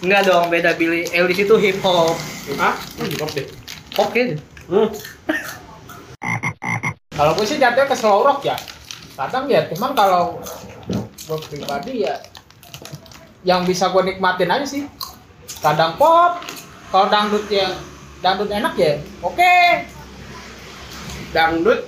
Enggak 0.02 0.22
dong, 0.26 0.50
beda 0.50 0.74
Billy 0.74 1.06
Eilish 1.12 1.44
itu 1.44 1.56
hip 1.60 1.78
hop. 1.86 2.18
Hah? 2.58 2.74
Hmm, 2.98 3.08
hip 3.14 3.20
hop 3.22 3.32
deh 3.36 3.46
Oke. 4.02 4.42
hmm. 4.74 4.90
Kalau 7.14 7.32
gue 7.38 7.46
sih 7.46 7.62
jatuhnya 7.62 7.86
ke 7.86 7.94
slow 7.94 8.26
rock 8.26 8.42
ya. 8.42 8.58
Kadang 9.14 9.46
ya, 9.46 9.70
cuman 9.70 9.94
kalau 9.94 10.42
gue 11.24 11.38
pribadi 11.48 12.04
ya 12.04 12.18
yang 13.46 13.68
bisa 13.68 13.94
gue 13.94 14.02
nikmatin 14.02 14.50
aja 14.50 14.66
sih. 14.66 14.90
Kadang 15.62 15.96
pop, 16.02 16.42
kalau 16.90 17.08
dangdut 17.14 17.46
ya 17.48 17.70
dangdut 18.24 18.50
enak 18.50 18.74
ya. 18.76 18.94
Oke. 19.22 19.88
dangdut 21.34 21.82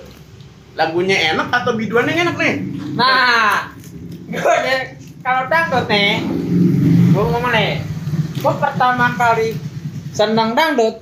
lagunya 0.73 1.37
enak 1.37 1.53
atau 1.53 1.77
biduannya 1.77 2.17
yang 2.17 2.25
enak 2.25 2.37
nih 2.41 2.55
Nah, 2.97 3.69
gue 4.25 4.55
deh 4.65 4.81
kalau 5.21 5.45
dangdut 5.45 5.85
nih, 5.85 6.25
gue 7.13 7.23
ngomong 7.29 7.53
nih, 7.53 7.85
gue 8.41 8.53
pertama 8.57 9.13
kali 9.13 9.53
senang 10.17 10.57
dangdut 10.57 10.97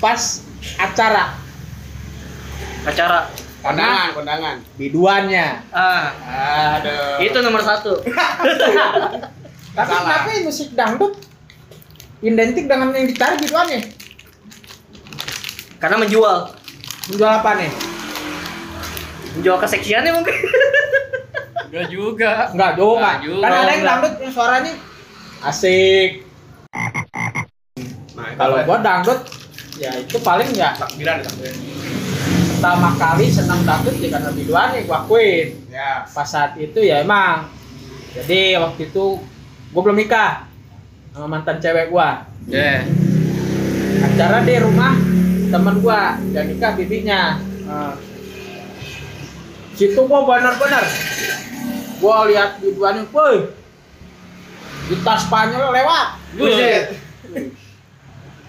pas 0.00 0.46
acara 0.80 1.36
Acara. 2.86 3.47
Kondangan 3.68 4.08
kondangan 4.16 4.56
biduannya. 4.80 5.46
Ah, 5.70 6.06
aduh 6.80 7.20
itu 7.20 7.38
nomor 7.44 7.62
satu. 7.62 8.00
Tapi 9.78 9.92
Salah. 9.94 10.26
kenapa 10.26 10.42
musik 10.42 10.68
dangdut 10.74 11.14
identik 12.24 12.66
dengan 12.66 12.90
yang 12.90 13.06
dicari 13.06 13.36
biduannya? 13.38 13.80
Karena 15.78 15.96
menjual. 16.02 16.36
Menjual 17.12 17.30
apa 17.30 17.50
nih? 17.62 17.70
Menjual 19.38 19.56
keseksiannya 19.62 20.12
mungkin. 20.16 20.34
Enggak 21.68 21.86
juga. 21.92 22.30
Enggak 22.50 22.72
juga. 22.74 22.96
Enggak 22.98 23.16
juga. 23.22 23.44
Kan 23.44 23.52
ada 23.54 23.72
yang 23.76 23.84
dangdut 23.86 24.14
yang 24.18 24.32
suaranya 24.34 24.72
asik. 25.46 26.10
nah 28.18 28.34
Kalau 28.34 28.56
gua 28.66 28.78
dangdut 28.82 29.20
ya 29.78 29.94
itu 29.94 30.18
paling 30.18 30.50
ya 30.58 30.74
takbiran 30.74 31.22
takbiran 31.22 31.54
pertama 32.58 32.90
kali 32.98 33.30
senang 33.30 33.62
dangdut 33.62 34.02
ya 34.02 34.18
karena 34.18 34.34
biduannya 34.34 34.82
gua 34.90 35.06
akuin. 35.06 35.62
ya 35.70 36.02
Pas 36.10 36.26
saat 36.26 36.58
itu 36.58 36.82
ya 36.82 37.06
emang. 37.06 37.46
Jadi 38.18 38.58
waktu 38.58 38.90
itu 38.90 39.22
gua 39.70 39.80
belum 39.86 40.02
nikah 40.02 40.50
sama 41.14 41.38
mantan 41.38 41.62
cewek 41.62 41.94
gua. 41.94 42.26
Ya. 42.50 42.82
Acara 44.02 44.42
di 44.42 44.58
rumah 44.58 44.98
temen 45.54 45.78
gua 45.78 46.18
yang 46.34 46.50
nikah 46.50 46.74
bibinya. 46.74 47.38
Nah, 47.62 47.94
situ 49.78 50.02
gua 50.10 50.26
bener-bener 50.26 50.82
gua 52.02 52.26
lihat 52.26 52.58
biduannya, 52.58 53.06
woi, 53.14 53.54
di 54.90 54.96
tas 55.06 55.30
Spanyol 55.30 55.70
lewat. 55.78 56.06
buset 56.34 56.94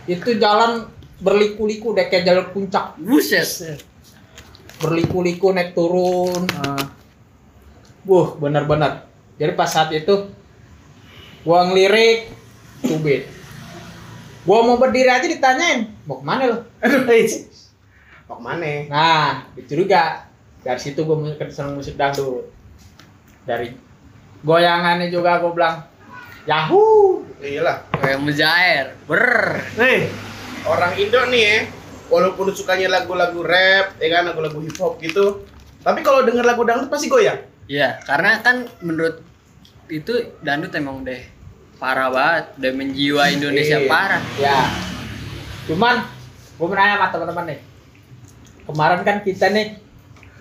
itu 0.09 0.29
jalan 0.41 0.89
berliku-liku 1.21 1.93
deh 1.93 2.09
kayak 2.09 2.25
jalur 2.25 2.45
puncak 2.49 2.97
Buset. 2.97 3.85
Berliku-liku 4.79 5.51
naik 5.51 5.75
turun 5.75 6.47
Ah. 6.55 6.87
Wuh, 8.07 8.39
bener-bener. 8.39 9.05
Jadi 9.35 9.51
pas 9.53 9.67
saat 9.67 9.91
itu 9.91 10.31
gua 11.43 11.67
ngelirik 11.67 12.31
tubit. 12.83 13.27
Gua 14.47 14.63
mau 14.65 14.79
berdiri 14.79 15.11
aja 15.11 15.27
ditanyain, 15.27 15.91
mau 16.07 16.23
ke 16.23 16.25
mana 16.25 16.43
lo? 16.47 16.57
Aduh, 16.83 17.05
hei. 17.05 17.27
Mau 18.25 18.39
ke 18.39 18.43
mana? 18.43 18.71
Nah, 18.87 19.29
itu 19.59 19.83
juga. 19.83 20.25
Dari 20.59 20.79
situ 20.79 21.03
gua 21.07 21.15
mulai 21.15 21.39
seneng 21.51 21.79
musik 21.79 21.95
dangdut. 21.95 22.47
Dari 23.47 23.71
goyangannya 24.43 25.11
juga 25.11 25.39
gua 25.39 25.51
bilang, 25.55 25.75
Yahoo! 26.47 27.23
Iyalah. 27.39 27.87
Kayak 27.99 28.19
mujair. 28.19 28.85
Ber. 29.07 29.59
Nih, 29.79 30.11
orang 30.67 30.91
Indo 30.99 31.21
nih 31.31 31.43
ya, 31.43 31.57
walaupun 32.09 32.51
sukanya 32.51 32.89
lagu-lagu 32.89 33.39
rap, 33.45 33.95
ya 34.01 34.07
kan 34.19 34.33
lagu-lagu 34.33 34.59
hip 34.65 34.75
hop 34.77 34.97
gitu, 34.99 35.45
tapi 35.81 36.01
kalau 36.01 36.25
denger 36.25 36.43
lagu 36.43 36.65
dangdut 36.65 36.89
pasti 36.89 37.07
goyang. 37.07 37.39
Iya, 37.69 38.01
karena 38.03 38.41
kan 38.41 38.65
menurut 38.81 39.21
itu 39.87 40.37
dangdut 40.41 40.73
emang 40.73 41.05
udah 41.05 41.21
parah 41.77 42.09
banget, 42.09 42.45
udah 42.57 42.71
menjiwa 42.75 43.23
Indonesia 43.29 43.77
Iya. 43.77 43.85
Ya. 43.85 43.89
parah. 43.89 44.23
Cuman 45.69 45.95
gua 46.57 46.65
mau 46.65 46.75
nanya 46.75 46.97
sama 46.97 47.07
teman-teman 47.13 47.45
nih. 47.53 47.59
Kemarin 48.65 49.01
kan 49.05 49.17
kita 49.21 49.45
nih 49.53 49.67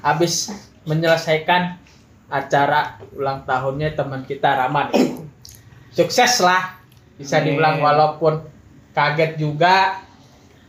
habis 0.00 0.52
menyelesaikan 0.88 1.76
acara 2.28 2.96
ulang 3.12 3.44
tahunnya 3.44 3.92
teman 3.92 4.24
kita 4.24 4.56
Rama 4.56 4.88
nih. 4.88 5.20
Sukses 5.96 6.40
lah. 6.40 6.80
Bisa 7.20 7.40
Amin. 7.40 7.56
dibilang 7.56 7.80
walaupun 7.84 8.40
kaget 8.96 9.36
juga. 9.36 10.00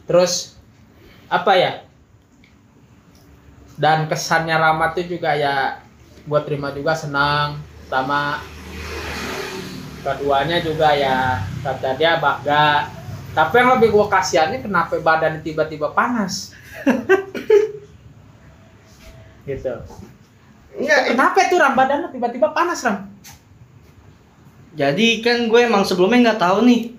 Terus 0.07 0.58
apa 1.29 1.53
ya? 1.55 1.71
Dan 3.79 4.09
kesannya 4.11 4.57
Rama 4.59 4.91
tuh 4.91 5.07
juga 5.07 5.31
ya 5.37 5.79
buat 6.27 6.43
terima 6.43 6.73
juga 6.75 6.97
senang. 6.97 7.61
Sama 7.87 8.43
keduanya 10.03 10.59
juga 10.59 10.91
ya 10.97 11.39
kata 11.63 11.95
dia 11.95 12.19
bangga. 12.19 12.89
Tapi 13.31 13.53
yang 13.61 13.77
lebih 13.77 13.93
gua 13.93 14.09
kasihannya 14.09 14.59
kenapa 14.59 14.97
badan 14.99 15.39
tiba-tiba 15.45 15.93
panas? 15.93 16.51
Gitu. 19.49 19.73
Enggak, 20.77 21.01
kenapa 21.09 21.37
itu 21.41 21.55
ram? 21.57 21.73
Badannya 21.73 22.13
tiba-tiba 22.13 22.53
panas 22.53 22.85
ram? 22.85 23.09
Jadi 24.77 25.25
kan 25.25 25.49
gue 25.49 25.65
emang 25.65 25.81
sebelumnya 25.81 26.29
nggak 26.29 26.41
tahu 26.45 26.61
nih 26.69 26.93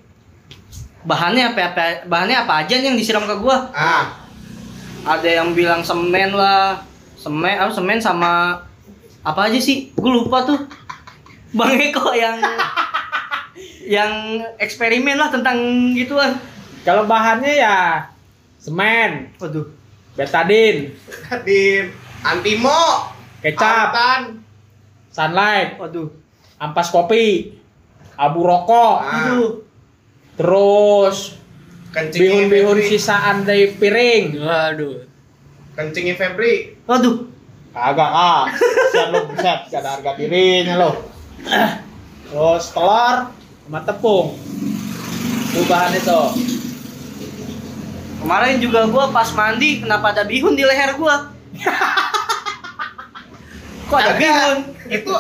bahannya 1.01 1.55
apa 1.55 1.61
apa 1.73 1.85
bahannya 2.05 2.37
apa 2.45 2.53
aja 2.61 2.77
nih 2.77 2.93
yang 2.93 2.99
disiram 2.99 3.25
ke 3.25 3.37
gue. 3.40 3.57
ah, 3.73 4.19
Ada 5.01 5.41
yang 5.41 5.53
bilang 5.53 5.81
semen 5.81 6.31
lah, 6.31 6.85
semen 7.15 7.57
apa 7.57 7.73
semen 7.73 7.99
sama 7.99 8.61
apa 9.21 9.41
aja 9.47 9.57
sih? 9.57 9.93
Gue 9.93 10.13
lupa 10.15 10.45
tuh. 10.45 10.61
Bang 11.51 11.73
Eko 11.73 12.13
yang 12.13 12.39
yang 13.99 14.13
eksperimen 14.57 15.19
lah 15.19 15.29
tentang 15.29 15.59
gituan. 15.93 16.39
kalau 16.81 17.05
bahannya 17.05 17.61
ya 17.61 18.09
semen 18.57 19.37
Waduh. 19.37 19.69
betadin 20.17 20.97
Din, 21.45 21.93
Antimo, 22.23 23.13
kecap 23.43 23.93
Altan, 23.93 24.41
sunlight 25.11 25.77
Waduh. 25.77 26.09
ampas 26.57 26.89
kopi 26.89 27.53
abu 28.15 28.41
rokok 28.41 28.97
Ah. 28.97 29.29
Aduh. 29.29 29.61
terus 30.37 31.37
kencingnya 31.90 32.46
bihun-bihun 32.46 32.76
Febri, 32.79 32.88
sisaan 32.88 33.37
dari 33.42 33.74
piring 33.74 34.24
Waduh. 34.38 34.96
kencingnya 35.74 36.14
Febri, 36.14 36.79
Waduh. 36.87 37.26
Kagak 37.70 38.11
ah. 38.11 38.50
Siap 38.90 39.14
lo 39.14 39.31
buset, 39.31 39.70
gak 39.70 39.79
ada 39.79 39.90
harga 39.94 40.11
dirinya 40.18 40.74
lo. 40.76 40.90
Terus 42.26 42.64
telur 42.74 43.31
sama 43.31 43.81
tepung. 43.87 44.35
Itu 45.50 45.62
bahan 45.70 45.94
itu. 45.94 46.20
Kemarin 48.20 48.59
juga 48.59 48.90
gue 48.90 49.05
pas 49.14 49.31
mandi 49.33 49.81
kenapa 49.81 50.11
ada 50.11 50.26
bihun 50.26 50.59
di 50.59 50.66
leher 50.66 50.98
gue? 50.98 51.14
Kok 53.87 53.98
ada 53.98 54.12
Agak. 54.14 54.18
bihun? 54.18 54.59
itu 54.90 55.12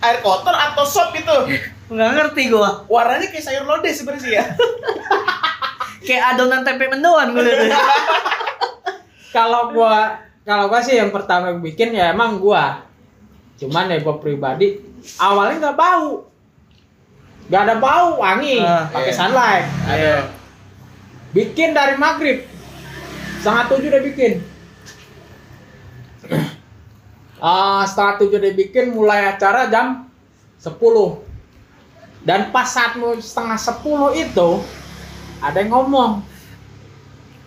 air 0.00 0.22
kotor 0.22 0.54
atau 0.54 0.86
sop 0.86 1.10
itu? 1.12 1.58
Nggak 1.90 2.10
ngerti 2.14 2.54
gue. 2.54 2.70
Warnanya 2.86 3.26
kayak 3.28 3.42
sayur 3.42 3.66
lodeh 3.66 3.90
sebenarnya 3.90 4.22
sih 4.22 4.32
ya. 4.38 4.44
Kayak 6.00 6.36
adonan 6.36 6.64
tempe 6.64 6.88
mendoan 6.88 7.36
gue. 7.36 7.44
Kalau 9.30 9.70
gua 9.70 10.18
kalau 10.42 10.66
gua 10.66 10.82
sih 10.82 10.98
yang 10.98 11.14
pertama 11.14 11.54
bikin 11.54 11.94
ya 11.94 12.10
emang 12.10 12.42
gua. 12.42 12.82
Cuman 13.62 13.86
ya 13.86 14.02
gua 14.02 14.18
pribadi 14.18 14.82
awalnya 15.22 15.70
nggak 15.70 15.78
bau. 15.78 16.26
Gak 17.50 17.66
ada 17.66 17.82
bau, 17.82 18.22
wangi, 18.22 18.62
Ah, 18.62 18.86
pakai 18.94 19.10
iya. 19.10 19.18
sunlight. 19.18 19.66
Ayo. 19.90 20.16
Bikin 21.34 21.74
dari 21.74 21.98
maghrib. 21.98 22.46
Setengah 23.42 23.66
tujuh 23.66 23.90
udah 23.90 24.02
bikin. 24.06 24.32
Ah, 27.42 27.82
setengah 27.88 28.20
tujuh 28.22 28.36
udah 28.38 28.52
bikin 28.52 28.92
mulai 28.92 29.24
acara 29.32 29.64
jam 29.72 30.04
10 30.60 30.76
Dan 32.20 32.52
pas 32.52 32.68
saat 32.68 33.00
mau 33.00 33.16
setengah 33.16 33.56
10 33.56 34.28
itu 34.28 34.48
ada 35.40 35.56
yang 35.56 35.70
ngomong, 35.70 36.20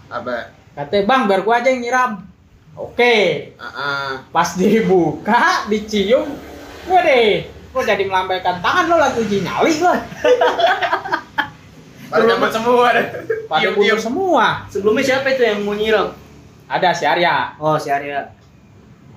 Apa? 0.07 0.53
katanya 0.73 1.03
bang 1.05 1.21
biar 1.25 1.41
gua 1.41 1.55
aja 1.57 1.69
yang 1.69 1.81
nyiram. 1.81 2.11
Oke, 2.73 3.53
Ah, 3.55 3.65
ah. 3.69 4.09
pas 4.33 4.57
dibuka, 4.57 5.69
dicium, 5.69 6.25
gue 6.83 6.99
deh, 6.99 7.29
gua 7.69 7.81
jadi 7.83 8.03
melambaikan 8.03 8.59
tangan 8.59 8.85
lo 8.87 8.95
lagi 8.97 9.17
uji 9.21 9.37
nyali 9.41 9.71
lo. 9.77 9.93
Pada 12.09 12.23
dapat 12.25 12.49
semua 12.49 12.85
deh. 12.93 13.07
Pada 13.45 13.69
diem. 13.73 13.97
semua. 13.97 14.45
Sebelumnya 14.69 15.01
siapa 15.01 15.29
itu 15.29 15.41
yang 15.41 15.61
mau 15.61 15.73
nyiram? 15.73 16.13
Ada 16.65 16.93
si 16.93 17.05
Arya. 17.05 17.57
Oh 17.57 17.77
si 17.77 17.89
Arya. 17.89 18.29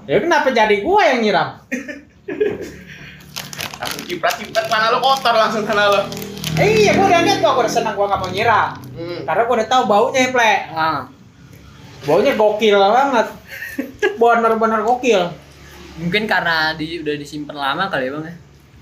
Ya 0.04 0.16
kenapa 0.16 0.48
jadi 0.48 0.80
gua 0.80 1.04
yang 1.04 1.20
nyiram? 1.20 1.48
Langsung 3.76 4.02
ciprat-ciprat 4.04 4.66
tanah 4.66 4.88
lo 4.88 4.98
kotor 5.00 5.32
langsung 5.32 5.64
tanah 5.64 5.84
lo. 5.88 6.00
Eh, 6.56 6.68
iya, 6.80 6.96
gua 6.96 7.06
udah 7.06 7.20
lihat 7.20 7.38
gua, 7.38 7.52
gua 7.52 7.62
udah 7.62 7.72
senang 7.72 7.92
gua 7.92 8.08
gak 8.08 8.20
mau 8.22 8.30
nyiram. 8.30 8.70
Hmm. 8.92 9.20
Karena 9.22 9.42
gua 9.44 9.54
udah 9.56 9.68
tahu 9.68 9.82
baunya, 9.84 10.30
Ple. 10.30 10.54
Ah. 10.72 11.00
Baunya 12.02 12.32
gokil 12.34 12.74
banget. 12.74 13.26
Bener-bener 14.20 14.80
gokil. 14.80 15.22
Mungkin 15.96 16.24
karena 16.24 16.72
di, 16.72 17.00
udah 17.00 17.14
disimpan 17.14 17.52
lama 17.54 17.84
kali 17.86 18.08
ya 18.08 18.12
bang 18.12 18.24
ya. 18.24 18.34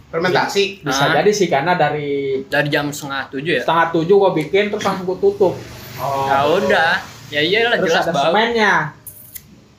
Fermentasi. 0.08 0.64
Bisa 0.80 1.04
Ah. 1.04 1.12
jadi 1.12 1.30
sih 1.30 1.48
karena 1.48 1.74
dari 1.74 2.42
Dari 2.44 2.68
jam 2.68 2.86
setengah 2.88 3.26
tujuh 3.28 3.52
ya. 3.52 3.62
setengah 3.62 3.86
tujuh 3.90 4.14
gua 4.14 4.30
bikin 4.30 4.70
terus 4.70 4.82
langsung 4.82 5.04
gua 5.04 5.18
tutup. 5.18 5.54
Oh. 5.96 6.26
Ya 6.26 6.38
udah. 6.44 6.92
Ya 7.28 7.40
iyalah 7.40 7.78
Terus 7.78 7.90
jelas 7.90 8.04
ada 8.04 8.12
bau. 8.12 8.24
semennya. 8.30 8.74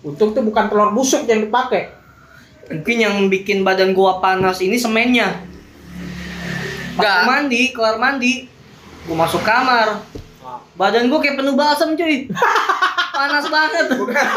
Untung 0.01 0.31
tuh 0.31 0.43
bukan 0.43 0.67
telur 0.67 0.91
busuk 0.91 1.23
yang 1.23 1.39
dipakai. 1.41 1.95
Mungkin 2.67 2.97
yang 2.97 3.15
bikin 3.25 3.63
badan 3.63 3.91
gua 3.91 4.19
panas 4.19 4.59
ini 4.59 4.75
semennya. 4.75 5.54
Gua 6.95 7.27
mandi, 7.27 7.75
keluar 7.75 7.99
mandi, 7.99 8.47
gua 9.05 9.27
masuk 9.27 9.43
kamar. 9.43 9.99
Badan 10.75 11.11
gua 11.11 11.19
kayak 11.19 11.35
penuh 11.39 11.55
balsam 11.55 11.95
cuy. 11.95 12.27
panas 13.15 13.45
banget. 13.47 13.85
Bukan. 13.95 14.27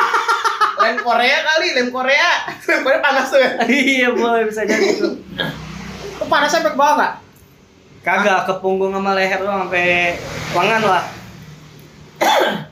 lem 0.79 0.97
Korea 1.03 1.39
kali, 1.43 1.69
lem 1.75 1.89
Korea. 1.91 2.31
Lem 2.67 2.81
Korea 2.87 3.01
panas 3.03 3.27
tuh 3.29 3.39
ya. 3.39 3.51
iya 3.71 4.09
boleh 4.11 4.47
bisa 4.47 4.63
jadi 4.63 4.99
tuh. 4.99 5.19
Itu 6.19 6.25
panasnya 6.27 6.63
sampai 6.63 6.73
ke 6.75 6.79
bawah 6.79 6.95
nggak? 6.99 7.15
Kagak 8.03 8.41
ke 8.47 8.55
punggung 8.63 8.95
sama 8.95 9.13
leher 9.19 9.43
doang 9.43 9.67
sampai 9.67 10.17
lengan 10.55 10.83
lah. 10.87 11.05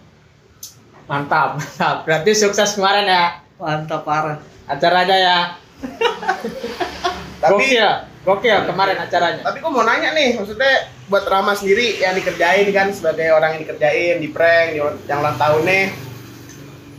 Mantap, 1.11 1.55
mantap. 1.55 2.03
Berarti 2.03 2.35
sukses 2.35 2.75
kemarin 2.75 3.07
ya 3.07 3.39
Mantap 3.63 4.03
parah. 4.03 4.43
acaranya 4.67 5.15
ya. 5.15 5.39
Tapi 7.39 7.63
Gokil, 7.79 7.91
gokil 8.27 8.67
kemarin 8.67 8.99
acaranya. 8.99 9.47
tapi 9.47 9.63
kok 9.63 9.71
mau 9.71 9.87
nanya 9.87 10.11
nih, 10.11 10.35
maksudnya 10.35 10.91
buat 11.07 11.23
Rama 11.31 11.55
sendiri 11.55 12.03
yang 12.03 12.19
dikerjain 12.19 12.67
kan 12.75 12.91
sebagai 12.91 13.31
orang 13.31 13.55
yang 13.55 13.63
dikerjain 13.63 14.19
di 14.19 14.29
prank 14.35 14.75
di, 14.75 14.83
yang 15.07 15.23
ulang 15.23 15.39
tahunnya 15.39 15.95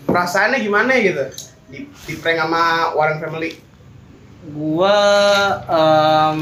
perasaannya 0.07 0.63
gimana 0.63 0.95
gitu 1.03 1.27
di, 1.67 1.91
di 2.07 2.13
prank 2.15 2.39
sama 2.39 2.95
Warren 2.95 3.19
Family 3.19 3.67
Gua 4.47 4.95
em, 5.67 6.39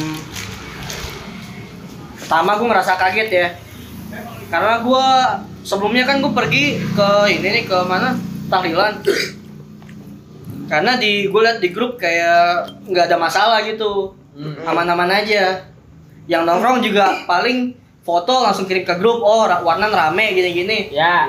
pertama 2.21 2.53
gua 2.59 2.67
ngerasa 2.75 2.93
kaget 3.01 3.29
ya. 3.33 3.47
Karena 4.53 4.83
gua 4.85 5.05
sebelumnya 5.65 6.05
kan 6.05 6.21
gua 6.21 6.37
pergi 6.37 6.77
ke 6.93 7.09
ini 7.33 7.47
nih 7.61 7.63
ke 7.65 7.77
mana? 7.89 8.13
Tahlilan. 8.45 9.01
Karena 10.65 10.97
di 10.97 11.29
gue 11.29 11.41
liat 11.45 11.61
di 11.61 11.69
grup 11.69 12.01
kayak 12.01 12.73
nggak 12.89 13.05
ada 13.09 13.17
masalah 13.21 13.61
gitu. 13.65 14.17
Hmm. 14.35 14.67
Aman-aman 14.67 15.07
aja. 15.09 15.63
Yang 16.27 16.41
nongkrong 16.43 16.83
juga 16.83 17.23
paling 17.23 17.71
foto 18.05 18.45
langsung 18.45 18.69
kirim 18.69 18.85
ke 18.85 18.93
grup 19.01 19.17
oh 19.19 19.49
Warnan 19.49 19.89
rame 19.89 20.37
gini-gini 20.37 20.93
Ya. 20.93 21.25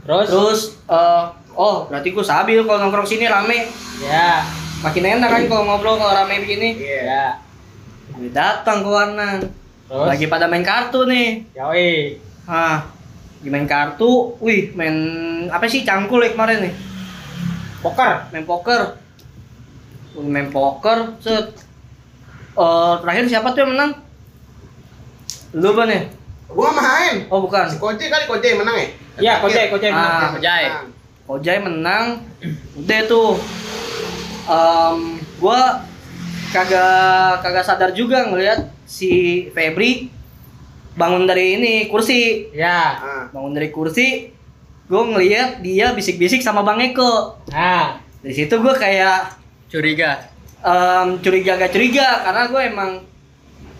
Terus? 0.00 0.26
terus 0.32 0.60
eh, 0.88 1.24
oh 1.52 1.84
berarti 1.84 2.16
gue 2.16 2.24
stabil 2.24 2.56
kalau 2.64 2.88
nongkrong 2.88 3.04
sini 3.04 3.28
rame 3.28 3.68
Ya. 4.00 4.40
makin 4.80 5.04
enak 5.20 5.28
kan 5.28 5.42
kalau 5.44 5.68
ngobrol 5.68 6.00
kalau 6.00 6.16
rame 6.16 6.40
begini 6.40 6.80
Iya. 6.80 7.00
Ya. 7.04 7.26
gue 8.16 8.32
datang 8.32 8.80
ke 8.80 8.88
Warnan 8.88 9.38
Terus? 9.84 10.06
lagi 10.08 10.26
pada 10.32 10.48
main 10.48 10.64
kartu 10.64 11.04
nih 11.04 11.44
Yoi. 11.52 12.16
ah 12.48 12.88
main 13.44 13.68
kartu 13.68 14.32
wih 14.40 14.72
main 14.72 14.96
apa 15.52 15.68
sih 15.68 15.84
cangkul 15.84 16.24
ya 16.24 16.32
kemarin 16.32 16.64
nih 16.64 16.74
Poker. 17.80 18.28
main 18.32 18.44
poker 18.44 18.96
main 20.16 20.48
poker 20.48 21.16
set 21.20 21.68
Eh, 22.52 22.94
terakhir 22.98 23.24
siapa 23.26 23.48
tuh 23.50 23.60
yang 23.62 23.72
menang 23.72 23.92
lu 25.52 25.66
apa 25.68 25.82
nih 25.84 26.02
Gua 26.46 26.70
main. 26.70 27.26
oh 27.26 27.40
bukan 27.40 27.66
Si 27.66 27.76
Koje 27.76 28.06
kali 28.06 28.26
Koje 28.26 28.46
yang 28.48 28.60
menang 28.60 28.76
ya? 28.76 28.86
Iya, 29.20 29.34
Kojai, 29.38 29.66
Kojai. 29.68 29.90
Ah, 29.90 30.32
Kojai. 30.32 30.64
Menang. 30.64 30.86
Kojai 31.24 31.58
menang 31.60 32.04
udah 32.76 33.00
tuh 33.04 33.30
Em, 34.42 34.98
gua 35.36 35.78
kagak 36.50 37.38
kagak 37.38 37.62
sadar 37.62 37.90
juga 37.90 38.26
ngelihat 38.26 38.66
si 38.82 39.10
Febri 39.48 40.10
bangun 40.92 41.22
dari 41.22 41.54
ini 41.54 41.86
kursi 41.86 42.50
Ya. 42.50 42.98
Ah. 42.98 43.24
bangun 43.30 43.54
dari 43.54 43.70
kursi 43.70 44.34
gue 44.84 45.02
ngelihat 45.06 45.62
dia 45.62 45.94
bisik-bisik 45.94 46.42
sama 46.42 46.60
Bang 46.60 46.82
Eko 46.82 47.38
Nah. 47.46 48.02
dari 48.18 48.34
situ 48.34 48.50
gue 48.52 48.74
kayak 48.74 49.38
Curiga. 49.70 50.18
Em, 50.60 51.08
curiga 51.24 51.52
gak 51.56 51.72
curiga 51.72 52.24
karena 52.24 52.42
gue 52.48 52.62
emang 52.68 52.90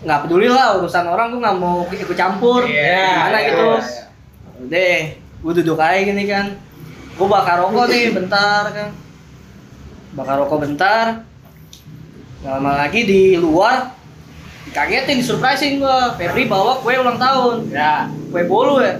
nggak 0.01 0.19
peduli 0.25 0.49
lah 0.49 0.81
urusan 0.81 1.05
orang 1.05 1.29
gue 1.29 1.41
nggak 1.45 1.57
mau 1.61 1.85
ikut 1.85 2.17
campur. 2.17 2.65
Iya, 2.65 3.29
gimana 3.29 3.37
iya, 3.37 3.49
gitu? 3.53 3.67
iya. 3.69 4.03
deh 4.61 4.99
gue 5.41 5.53
duduk 5.61 5.77
aja 5.77 5.99
gini 6.01 6.23
kan. 6.25 6.45
Gue 7.17 7.27
bakar 7.29 7.61
rokok 7.61 7.85
nih 7.89 8.09
bentar 8.13 8.63
kan. 8.73 8.89
Bakar 10.17 10.35
rokok 10.41 10.59
bentar. 10.65 11.21
Nggak 12.41 12.53
lama 12.57 12.71
lagi 12.81 13.01
di 13.05 13.37
luar 13.37 13.93
dikagetin 14.65 15.21
disurprisein 15.21 15.77
gue 15.77 15.97
Febri 16.17 16.49
bawa 16.49 16.81
kue 16.81 16.97
ulang 16.97 17.21
tahun. 17.21 17.69
Ya. 17.69 18.09
kue 18.33 18.41
bolu 18.49 18.81
ya? 18.81 18.97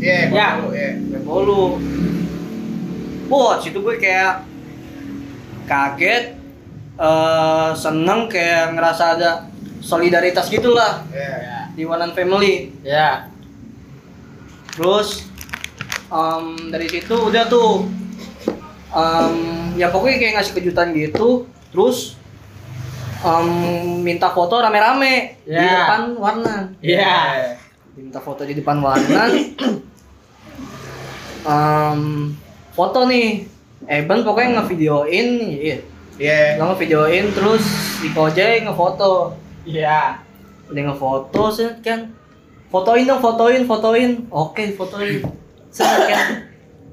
Iya, 0.00 0.16
Ya. 0.16 0.28
gua 0.28 0.40
tahu, 0.40 0.66
iya. 0.76 0.90
kue 1.00 1.20
bolu. 1.24 1.62
Wah 3.30 3.56
situ 3.62 3.78
gue 3.80 3.96
kayak 3.96 4.44
kaget 5.64 6.39
eh 7.00 7.70
seneng 7.72 8.28
kayak 8.28 8.76
ngerasa 8.76 9.16
ada 9.16 9.30
solidaritas 9.80 10.46
gitulah 10.46 11.00
Iya. 11.08 11.72
di 11.72 11.82
Wanan 11.82 12.12
Family 12.12 12.76
Ya. 12.80 13.32
terus 14.70 15.24
em, 16.06 16.44
dari 16.68 16.86
situ 16.86 17.16
udah 17.16 17.48
tuh 17.48 17.88
em, 18.90 19.36
ya 19.74 19.88
pokoknya 19.88 20.16
kayak 20.18 20.34
ngasih 20.36 20.54
kejutan 20.54 20.92
gitu 20.92 21.48
terus 21.72 22.20
em, 23.18 23.48
minta 24.00 24.28
foto 24.28 24.60
rame-rame 24.60 25.40
di 25.40 25.56
Ya. 25.56 25.88
depan 25.88 26.02
Warnan 26.14 26.62
Iya. 26.78 27.16
minta 27.96 28.20
foto 28.20 28.44
di 28.44 28.52
depan 28.54 28.76
Warnan 28.78 29.56
Em, 31.40 32.00
foto 32.70 33.08
nih 33.08 33.48
Eben 33.82 34.20
pokoknya 34.20 34.60
ngevideoin 34.60 35.28
iya 35.56 35.80
Iya. 36.20 36.60
Nggak 36.60 36.68
ngevideoin 36.76 37.26
terus 37.32 37.64
di 38.04 38.08
Kojai 38.12 38.60
ngefoto. 38.68 39.32
Iya. 39.64 40.28
udah 40.70 40.86
ngefoto 40.86 41.50
set 41.50 41.82
kan 41.82 42.14
fotoin 42.70 43.08
dong 43.08 43.18
fotoin 43.18 43.66
fotoin. 43.66 44.10
Oke 44.30 44.70
fotoin. 44.76 45.24
Set 45.72 46.06
kan 46.06 46.46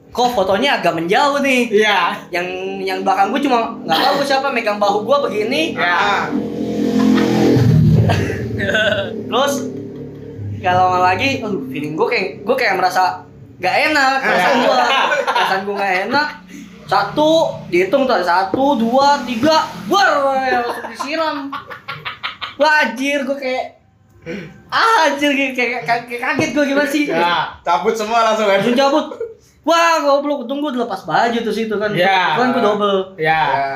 kok 0.07 0.33
fotonya 0.33 0.81
agak 0.81 0.97
menjauh 0.97 1.43
nih? 1.45 1.69
Iya. 1.69 2.17
yang 2.33 2.47
yang 2.81 2.99
belakang 3.05 3.29
gue 3.29 3.43
cuma 3.45 3.77
nggak 3.85 3.99
tahu 4.01 4.25
siapa 4.25 4.49
megang 4.49 4.81
bahu 4.81 5.05
gue 5.05 5.17
begini. 5.29 5.77
Ah. 5.77 6.31
terus 9.29 9.53
kalau 10.63 10.89
lama 10.89 11.13
lagi 11.13 11.43
aduh 11.43 11.69
feeling 11.69 11.93
gue 11.93 12.07
kayak 12.09 12.27
gue 12.41 12.55
kayak 12.57 12.81
merasa 12.81 13.21
gak 13.61 13.93
enak 13.93 14.21
perasaan 14.21 14.57
gue 14.61 14.75
perasaan 15.25 15.61
gue 15.65 15.75
gak 15.77 15.93
enak 16.09 16.27
satu 16.87 17.31
dihitung 17.67 18.07
tuh 18.07 18.23
satu 18.23 18.79
dua 18.79 19.19
tiga 19.27 19.67
ya, 19.91 20.63
langsung 20.63 20.87
disiram 20.87 21.37
wajir 22.55 23.27
gue 23.27 23.37
kayak 23.37 23.65
ah, 24.71 25.07
anjir 25.07 25.31
kayak, 25.35 25.53
kayak, 25.55 25.81
kayak, 25.83 26.19
kaget 26.19 26.49
gue 26.55 26.65
gimana 26.67 26.87
sih 26.87 27.03
Ya. 27.07 27.59
Cabut 27.61 27.95
semua 27.95 28.23
langsung 28.23 28.47
kan. 28.47 28.59
langsung 28.59 28.75
cabut 28.75 29.05
wah 29.67 29.99
goblok 29.99 30.47
tunggu 30.47 30.71
lepas 30.71 31.03
baju 31.03 31.37
tuh 31.43 31.53
situ 31.53 31.75
kan 31.75 31.91
Ya. 31.91 32.39
kan 32.39 32.55
gue 32.55 32.63
double 32.63 33.19
Ya. 33.19 33.43
Ya. 33.45 33.75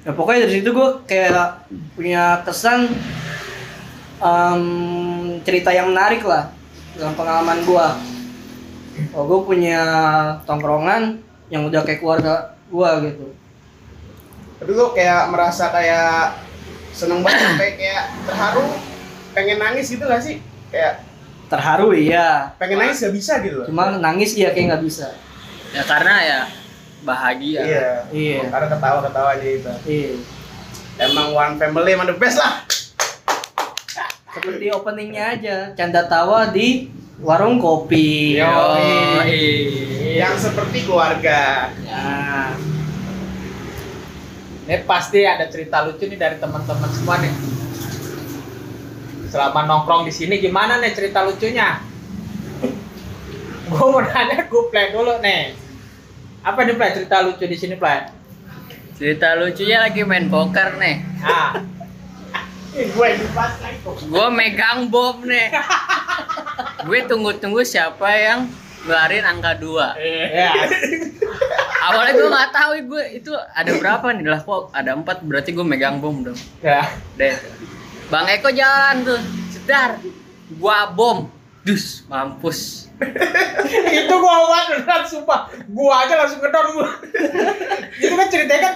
Ya 0.00 0.10
pokoknya 0.16 0.48
dari 0.48 0.62
situ 0.62 0.70
gue 0.72 0.88
kayak 1.04 1.68
punya 1.92 2.40
kesan 2.40 2.88
em, 4.16 4.62
cerita 5.44 5.74
yang 5.74 5.92
menarik 5.92 6.24
lah 6.24 6.48
dalam 6.96 7.12
pengalaman 7.14 7.60
gue. 7.62 7.86
Oh 9.16 9.24
gue 9.26 9.40
punya 9.46 9.80
tongkrongan 10.44 11.20
yang 11.50 11.66
udah 11.66 11.82
kayak 11.82 12.00
keluarga 12.00 12.54
gue 12.70 12.90
gitu. 13.10 13.26
Tapi 14.60 14.70
lu 14.76 14.86
kayak 14.92 15.32
merasa 15.32 15.72
kayak 15.72 16.38
seneng 16.92 17.24
banget 17.24 17.40
sampai 17.48 17.70
kayak 17.80 18.04
terharu, 18.28 18.66
pengen 19.32 19.58
nangis 19.58 19.86
gitu 19.90 20.04
gak 20.04 20.22
sih? 20.22 20.38
Kayak 20.70 21.06
Terharu 21.50 21.90
iya, 21.90 22.54
pengen 22.62 22.78
nangis 22.78 23.02
gak 23.02 23.10
bisa 23.10 23.42
gitu 23.42 23.58
loh. 23.58 23.66
cuma 23.66 23.90
nangis 23.98 24.38
dia 24.38 24.54
kayak 24.54 24.70
nggak 24.70 24.84
bisa. 24.86 25.18
Ya 25.74 25.82
karena 25.82 26.14
ya 26.22 26.40
bahagia. 27.02 27.60
Iya. 27.66 27.90
Iya. 28.14 28.40
Karena 28.54 28.66
ketawa-ketawa 28.70 29.28
aja 29.34 29.46
itu. 29.50 29.70
Iya. 29.82 30.12
Emang 31.10 31.34
one 31.34 31.54
family 31.58 31.90
emang 31.96 32.06
the 32.06 32.14
best 32.14 32.38
lah. 32.38 32.62
Seperti 34.30 34.70
openingnya 34.70 35.24
aja, 35.34 35.56
canda 35.74 36.06
tawa 36.06 36.54
di 36.54 36.86
warung 37.20 37.60
kopi. 37.60 38.40
Yo. 38.40 38.48
Yang 40.16 40.50
seperti 40.50 40.88
keluarga. 40.88 41.70
Nah, 41.86 42.56
Ini 44.70 44.86
pasti 44.86 45.26
ada 45.26 45.50
cerita 45.50 45.82
lucu 45.82 46.06
nih 46.06 46.14
dari 46.14 46.38
teman-teman 46.38 46.90
semua 46.94 47.18
nih. 47.18 47.34
Selama 49.26 49.66
nongkrong 49.66 50.06
di 50.06 50.14
sini 50.14 50.38
gimana 50.38 50.78
nih 50.78 50.94
cerita 50.94 51.26
lucunya? 51.26 51.82
Gue 53.66 53.82
mau 53.90 53.98
nanya, 53.98 54.46
gue 54.46 54.62
play 54.70 54.94
dulu 54.94 55.18
nih. 55.18 55.58
Apa 56.46 56.62
nih 56.62 56.78
play 56.78 56.90
cerita 56.94 57.18
lucu 57.18 57.50
di 57.50 57.58
sini 57.58 57.74
play? 57.74 58.14
Cerita 58.94 59.34
lucunya 59.34 59.82
lagi 59.82 60.06
main 60.06 60.30
poker 60.30 60.78
nih. 60.78 61.02
Ah. 61.18 61.66
gue 62.70 63.06
ini 63.10 63.26
pas 63.34 63.58
lagi. 63.58 63.82
Gue 64.06 64.26
megang 64.30 64.86
bom 64.86 65.18
nih. 65.26 65.50
gue 66.90 67.06
tunggu-tunggu 67.06 67.62
siapa 67.62 68.10
yang 68.18 68.50
ngeluarin 68.82 69.22
angka 69.22 69.62
2 69.62 69.94
Ya. 70.34 70.50
Awalnya 71.86 72.12
gue 72.18 72.28
nggak 72.28 72.50
tahu 72.50 72.72
gue 72.90 73.04
itu 73.22 73.32
ada 73.54 73.70
berapa 73.78 74.06
nih 74.10 74.26
lah 74.26 74.42
kok 74.42 74.74
ada 74.74 74.98
empat 74.98 75.22
berarti 75.22 75.54
gue 75.54 75.62
megang 75.62 76.02
bom 76.02 76.26
dong. 76.26 76.36
Ya. 76.60 76.82
Deh. 77.14 77.38
Bang 78.10 78.26
Eko 78.26 78.50
jalan 78.50 79.06
tuh, 79.06 79.22
sedar. 79.54 80.02
Gua 80.58 80.90
bom. 80.90 81.30
Dus, 81.62 82.02
mampus. 82.10 82.90
itu 84.02 84.12
gua 84.12 84.32
awal 84.44 84.76
beneran 84.76 85.08
sumpah 85.08 85.48
gua 85.72 86.04
aja 86.04 86.20
langsung 86.20 86.44
ngedon 86.44 86.66
gua 86.76 86.88
itu 88.04 88.12
kan 88.12 88.28
ceritanya 88.28 88.60
kan 88.60 88.74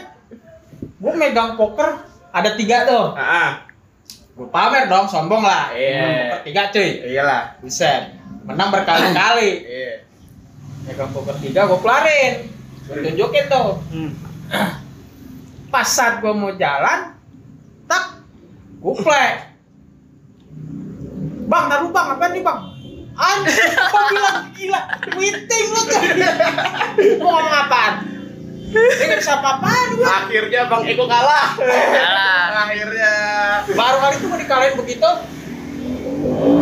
gua 0.96 1.12
megang 1.12 1.60
poker 1.60 2.00
ada 2.32 2.56
tiga 2.56 2.88
tuh 2.88 3.12
Ah, 3.20 3.68
gua 4.34 4.48
pamer 4.50 4.84
dong 4.86 5.06
sombong 5.06 5.40
lah 5.40 5.70
Iya. 5.70 5.94
Menang 5.94 6.18
poker 6.26 6.40
tiga 6.42 6.62
cuy 6.68 6.90
iyalah. 7.06 7.42
buset 7.62 8.02
menang 8.42 8.68
berkali-kali 8.68 9.50
Iya. 9.62 9.92
megang 10.84 11.10
poker 11.14 11.36
tiga 11.38 11.64
gua 11.64 11.78
kelarin 11.78 12.34
gua 12.84 12.96
tunjukin 13.00 13.44
tuh 13.46 13.68
hmm. 13.94 14.10
pas 15.70 15.86
saat 15.86 16.18
gua 16.18 16.34
mau 16.34 16.50
jalan 16.52 17.14
tak 17.86 18.04
gua 18.78 18.94
play 18.98 19.30
bang 21.44 21.64
taruh 21.68 21.90
bang 21.90 22.06
apa 22.10 22.26
nih 22.30 22.42
bang 22.42 22.60
Anjir, 23.14 23.70
kok 23.94 24.04
bilang 24.10 24.50
gila, 24.58 24.80
meeting 25.14 25.66
lu 25.70 25.80
tuh. 25.86 26.02
Gua 27.22 27.30
ngomong 27.30 27.54
apaan? 27.62 27.92
Ini 28.74 29.04
nggak 29.06 29.20
bisa 29.20 29.32
apa-apaan 29.38 29.88
gua. 29.94 30.06
Akhirnya 30.20 30.60
Bang 30.66 30.82
Eko 30.84 31.04
kalah. 31.04 31.54
Kalah. 31.56 32.42
Akhirnya. 32.64 33.12
Baru 33.70 33.96
kali 34.00 34.14
itu 34.16 34.26
mau 34.26 34.36
dikalahin 34.36 34.74
begitu, 34.76 35.10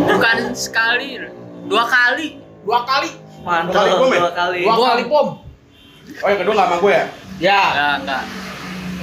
Bukan 0.05 0.37
sekali, 0.53 1.17
dua 1.65 1.83
kali. 1.85 2.37
dua 2.61 2.79
kali, 2.83 3.09
mantap 3.41 3.75
Kali 3.75 3.89
bom 3.91 4.07
ya? 4.07 4.19
dua 4.21 4.31
kali. 4.31 4.59
dua 4.61 4.71
Bom. 4.71 4.85
kali 4.85 5.03
bom. 5.05 5.27
Oh 6.15 6.27
yang 6.27 6.39
kedua 6.39 6.53
nggak 6.53 6.67
sama 6.69 6.77
gue 6.77 6.91
ya? 6.91 7.05
Ya, 7.41 7.61
Ya, 7.73 7.87
enggak. 7.97 8.23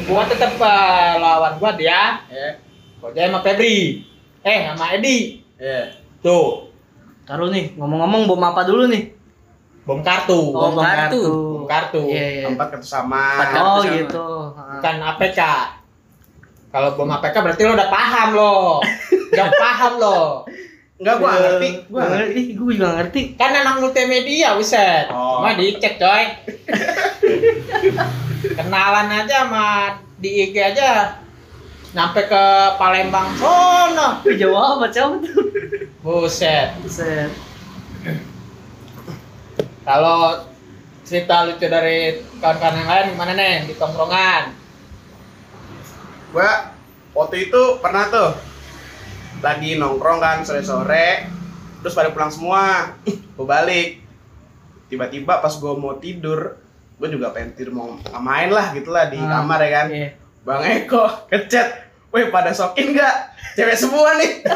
gua 0.03 0.23
tetap 0.25 0.53
eh, 0.55 1.13
lawan 1.19 1.53
gua 1.57 1.71
dia, 1.75 2.23
ya. 2.25 2.49
Kojai 2.99 3.27
sama 3.27 3.41
Febri. 3.41 4.05
Eh, 4.41 4.61
sama 4.67 4.87
Edi. 4.95 5.45
Iya. 5.57 5.93
Tuh, 6.21 6.69
Taruh 7.23 7.49
nih, 7.49 7.75
ngomong-ngomong 7.75 8.25
bom 8.27 8.43
apa 8.43 8.63
dulu 8.63 8.87
nih? 8.87 9.13
bom 9.83 10.01
kartu. 10.01 10.53
Oh, 10.53 10.71
bom 10.71 10.79
kartu. 10.79 11.21
Bom 11.21 11.50
kartu. 11.71 12.03
Iya, 12.11 12.27
iya. 12.27 12.45
Empat 12.51 12.67
kartu 12.69 12.85
sama. 12.85 13.39
Empat 13.39 13.49
kartu 13.49 13.65
Oh 13.65 13.81
sama. 13.81 13.95
gitu. 13.95 14.27
Bukan 14.51 14.97
APK. 15.07 15.41
Kalau 16.71 16.89
bom 16.95 17.09
APK 17.09 17.35
berarti 17.39 17.63
lo 17.63 17.73
udah 17.73 17.89
paham 17.89 18.29
lo. 18.35 18.55
udah 19.33 19.49
paham 19.55 19.93
lo. 19.97 20.19
Enggak 21.01 21.15
gua 21.17 21.31
ngerti. 21.33 21.69
Gua 21.87 21.89
Gua 21.89 22.01
nggak 22.01 22.11
ngerti. 22.13 22.37
ngerti, 22.37 22.59
gue 22.59 22.73
juga 22.75 22.89
ngerti. 22.93 23.21
Kan 23.35 23.51
anak 23.55 23.75
multimedia, 23.79 24.49
wiset. 24.53 25.07
Oh. 25.09 25.41
Cuma 25.41 25.55
dicek, 25.55 25.95
coy. 25.97 26.25
Kenalan 28.57 29.09
aja 29.09 29.47
sama 29.47 29.67
di 30.17 30.29
IG 30.45 30.55
aja. 30.57 31.17
Nyampe 31.91 32.23
ke 32.23 32.45
Palembang 32.77 33.29
sono. 33.35 34.21
Wih, 34.23 34.37
jauh 34.37 34.55
amat 34.77 34.91
siapa 34.93 35.15
tuh? 35.19 35.35
Buset. 36.01 36.69
Buset. 36.81 37.31
Kalau 39.83 40.39
cerita 41.11 41.43
lucu 41.43 41.67
dari 41.67 42.23
kawan-kawan 42.39 42.77
yang 42.77 42.87
lain 42.87 43.07
gimana 43.11 43.33
nih 43.35 43.55
di 43.67 43.75
tongkrongan? 43.75 44.55
Gua 46.31 46.71
waktu 47.11 47.51
itu 47.51 47.61
pernah 47.83 48.07
tuh 48.07 48.31
lagi 49.43 49.75
nongkrong 49.75 50.23
kan 50.23 50.39
sore-sore 50.41 51.27
terus 51.81 51.91
pada 51.91 52.13
pulang 52.13 52.29
semua 52.29 52.93
gue 53.03 53.43
balik 53.43 53.99
tiba-tiba 54.87 55.41
pas 55.41 55.51
gue 55.51 55.73
mau 55.75 55.97
tidur 55.97 56.55
gue 56.95 57.09
juga 57.09 57.33
pengen 57.33 57.57
tidur 57.57 57.73
mau 57.73 57.89
main 58.21 58.47
lah 58.47 58.71
gitu 58.71 58.93
lah 58.93 59.09
di 59.09 59.17
Ah, 59.17 59.41
kamar 59.41 59.59
ya 59.59 59.69
kan 59.73 59.87
Iya. 59.89 60.09
bang 60.41 60.63
Eko 60.79 61.03
kecet 61.27 61.69
Weh 62.11 62.27
pada 62.29 62.53
sokin 62.53 62.93
nggak 62.93 63.15
cewek 63.57 63.75
semua 63.75 64.15
nih 64.15 64.45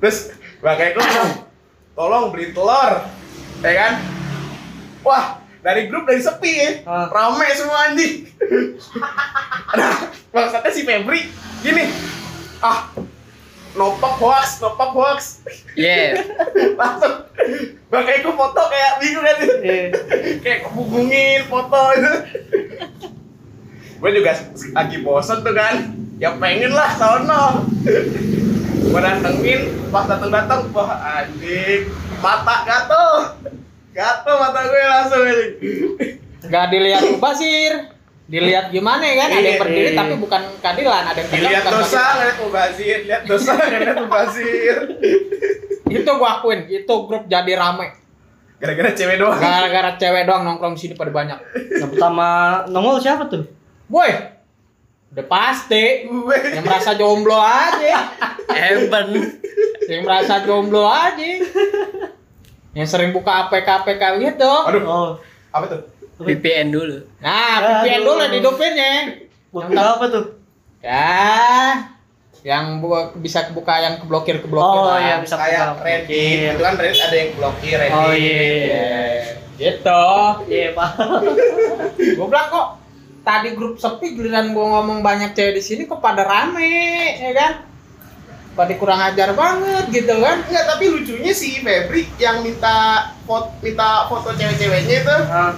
terus 0.00 0.32
bang 0.58 0.78
Eko 0.80 0.98
bilang 0.98 1.30
tolong 2.00 2.32
beli 2.32 2.56
telur. 2.56 3.04
Ya 3.60 3.72
kan? 3.76 3.92
Wah 5.04 5.36
dari 5.60 5.84
grup 5.84 6.08
dari 6.08 6.24
sepi. 6.24 6.56
Ya 6.56 6.70
Ah. 6.88 7.12
rame 7.12 7.44
semua 7.52 7.92
anjing. 7.92 8.24
Nah 9.76 10.08
maksudnya 10.32 10.72
si 10.72 10.88
Febri. 10.88 11.28
Gini. 11.60 11.92
Ah 12.64 12.88
nopak 13.76 14.16
hoax 14.16 14.64
nopak 14.64 14.96
hoax. 14.96 15.44
Iya. 15.76 16.24
langsung. 16.80 17.28
Bang 17.92 18.08
Eko 18.08 18.32
foto 18.32 18.62
kayak 18.64 18.92
bingung 18.96 19.20
kan. 19.20 19.36
Iya. 19.60 19.84
kayak 20.40 20.58
kebungungin 20.64 21.44
foto 21.52 21.80
itu. 21.92 22.12
Gue 24.00 24.10
juga 24.16 24.32
lagi 24.72 24.96
bosen 25.04 25.44
tuh 25.44 25.52
kan. 25.52 25.92
Ya 26.16 26.32
pengen 26.32 26.72
lah 26.72 26.96
sono 26.96 27.68
gue 28.90 29.00
datengin 29.00 29.60
pas 29.88 30.04
dateng 30.04 30.30
dateng 30.30 30.60
wah 30.70 30.90
anjing 30.98 31.86
mata 32.18 32.56
gatel 32.66 33.06
gatel 33.90 34.34
mata 34.36 34.60
gue 34.64 34.82
langsung 34.82 35.22
anjing 35.22 36.18
Gak 36.40 36.72
dilihat 36.72 37.04
Basir. 37.20 37.92
Dilihat 38.24 38.72
gimana 38.72 39.04
ya 39.04 39.14
kan? 39.18 39.28
Ada 39.28 39.38
yang 39.38 39.44
Iya, 39.44 39.60
berdiri 39.60 39.90
iya. 39.90 39.98
tapi 39.98 40.14
bukan 40.16 40.42
keadilan, 40.56 41.04
ada 41.04 41.20
yang 41.20 41.30
lihat 41.36 41.60
bukan 41.60 41.72
dosa 41.76 42.02
ngeliat 42.10 42.36
mubazir 42.40 42.98
lihat 43.04 43.22
dosa 43.24 43.52
ngeliat 43.60 43.96
mubazir 44.00 44.76
Itu 45.84 46.10
gua 46.16 46.30
akuin, 46.38 46.60
itu 46.64 46.94
grup 47.04 47.24
jadi 47.26 47.52
rame. 47.54 47.92
gara-gara 48.56 48.90
cewek 48.90 49.16
doang 49.16 49.36
Gara-gara 49.36 49.90
cewek 49.94 50.22
doang 50.24 50.42
nongkrong 50.42 50.74
di 50.74 50.80
sini 50.80 50.94
pada 50.94 51.10
banyak. 51.10 51.38
Yang 51.76 51.90
pertama 51.92 52.26
nongol 52.66 52.96
siapa 52.98 53.26
tuh? 53.26 53.44
Boy, 53.84 54.08
udah 55.10 55.26
pasti 55.26 56.06
yang 56.54 56.62
merasa 56.62 56.94
jomblo 56.94 57.34
aja. 57.34 57.98
Eben. 58.48 59.08
yang 59.86 60.02
merasa 60.02 60.42
jomblo 60.42 60.84
aja. 60.84 61.18
Yang 62.70 62.88
sering 62.88 63.10
buka 63.10 63.46
APK 63.46 63.82
APK 63.82 64.02
gitu. 64.20 64.46
aduh 64.46 64.82
Oh. 64.82 65.10
apa 65.50 65.66
tuh 65.66 65.80
VPN 66.20 66.70
dulu. 66.70 67.00
Nah, 67.18 67.58
VPN 67.82 68.00
dulu 68.00 68.22
dihidupinnya. 68.24 68.92
Bukan 69.50 69.72
apa 69.72 70.04
tuh? 70.06 70.24
Ya, 70.78 71.90
yang 72.40 72.78
bu- 72.78 73.12
bisa 73.18 73.44
kebuka 73.44 73.76
yang 73.76 73.98
keblokir 73.98 74.38
keblokir. 74.38 74.80
Oh 74.80 74.86
lah. 74.86 74.96
iya 74.96 75.14
bisa 75.18 75.34
kayak. 75.34 75.80
Reddit 75.80 76.54
itu 76.54 76.62
kan 76.62 76.74
Reddit 76.76 77.02
ada 77.02 77.16
yang 77.18 77.30
blokir 77.34 77.76
Reddit 77.76 77.98
Oh 77.98 78.12
iya. 78.12 78.40
iya. 78.40 78.88
Gitu. 79.58 80.04
Iya, 80.46 80.68
Pak. 80.72 80.90
Gue 81.98 82.26
bilang 82.26 82.48
kok 82.48 82.66
tadi 83.20 83.52
grup 83.52 83.76
sepi 83.76 84.16
giliran 84.16 84.56
gue 84.56 84.66
ngomong 84.66 85.04
banyak 85.04 85.36
cewek 85.36 85.60
di 85.60 85.62
sini 85.62 85.82
kok 85.84 86.00
pada 86.00 86.24
rame, 86.24 87.20
ya 87.20 87.32
kan? 87.36 87.52
Pada 88.56 88.72
kurang 88.76 89.00
ajar 89.00 89.32
banget 89.36 89.84
gitu 89.92 90.14
kan? 90.20 90.42
Enggak, 90.48 90.64
tapi 90.66 90.84
lucunya 90.90 91.32
si 91.32 91.60
Febri 91.60 92.08
yang 92.18 92.42
minta 92.42 93.08
foto 93.28 93.54
minta 93.62 94.10
foto 94.10 94.34
cewek-ceweknya 94.34 94.96
itu 95.06 95.16
Ah, 95.30 95.54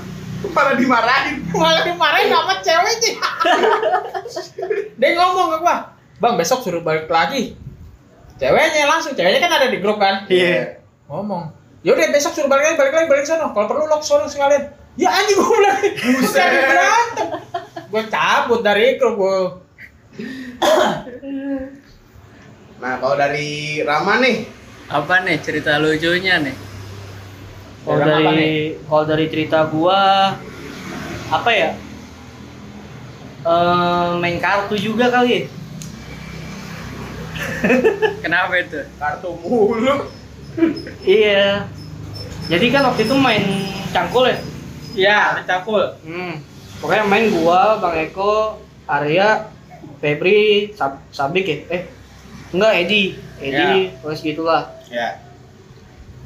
malah 0.53 0.75
dimarahin. 0.75 1.37
Malah 1.55 1.83
dimarahin 1.87 2.29
sama 2.29 2.55
ceweknya. 2.61 3.13
Dia 5.01 5.09
ngomong 5.19 5.47
ke 5.55 5.59
gua, 5.63 5.77
bang 6.19 6.35
besok 6.39 6.63
suruh 6.67 6.83
balik 6.83 7.07
lagi. 7.09 7.55
Ceweknya 8.43 8.91
langsung, 8.91 9.15
ceweknya 9.15 9.39
kan 9.39 9.55
ada 9.55 9.71
di 9.71 9.79
grup 9.79 10.03
kan? 10.03 10.27
Iya. 10.27 10.83
Ngomong, 11.07 11.55
yaudah 11.87 12.11
besok 12.11 12.35
suruh 12.35 12.51
balik 12.51 12.75
lagi, 12.75 12.77
balik 12.79 12.95
lagi, 12.95 13.07
balik 13.07 13.25
sono. 13.27 13.55
Kalau 13.55 13.67
perlu 13.71 13.87
lock 13.87 14.03
sono 14.03 14.27
sekalian. 14.27 14.82
Ya 14.93 15.09
anjing 15.09 15.41
gue 15.41 15.49
bilang, 15.57 15.79
bukan 16.21 16.51
berantem. 16.69 17.29
Gue 17.89 18.03
cabut 18.13 18.61
dari 18.61 19.01
grup 19.01 19.17
gue. 19.17 19.39
Nah, 22.77 22.99
kalau 23.01 23.17
dari 23.17 23.81
Rama 23.81 24.21
nih, 24.21 24.45
Apa 24.93 25.25
nih 25.25 25.41
cerita 25.41 25.81
lucunya 25.81 26.37
nih? 26.45 26.53
Kalau 27.83 27.99
dari 28.05 28.77
kalau 28.85 29.05
dari 29.09 29.27
cerita 29.33 29.65
gua 29.73 30.37
apa 31.33 31.51
ya? 31.51 31.73
Eh, 33.43 34.09
main 34.21 34.37
kartu 34.37 34.77
juga 34.77 35.09
kali 35.09 35.33
ya? 35.33 35.43
Kenapa 38.21 38.53
itu? 38.61 38.85
kartu 39.01 39.33
mulu. 39.41 40.13
Iya. 41.03 41.65
Jadi 42.53 42.67
kan 42.69 42.93
waktu 42.93 43.09
itu 43.09 43.17
main 43.17 43.45
cangkul 43.97 44.29
ya? 44.29 44.37
Ya, 44.93 45.41
mencakul. 45.41 45.97
Hmm. 46.05 46.41
Pokoknya 46.79 47.05
main 47.07 47.31
gua, 47.31 47.79
Bang 47.79 47.97
Eko, 47.97 48.59
Arya, 48.85 49.49
Febri, 50.03 50.75
Sab 50.75 50.99
Sabik 51.09 51.47
ya? 51.47 51.57
Eh, 51.71 51.83
enggak 52.51 52.73
Edi, 52.83 53.17
Edi, 53.39 53.95
terus 54.03 54.21
gitulah. 54.21 54.69
Ya. 54.91 55.23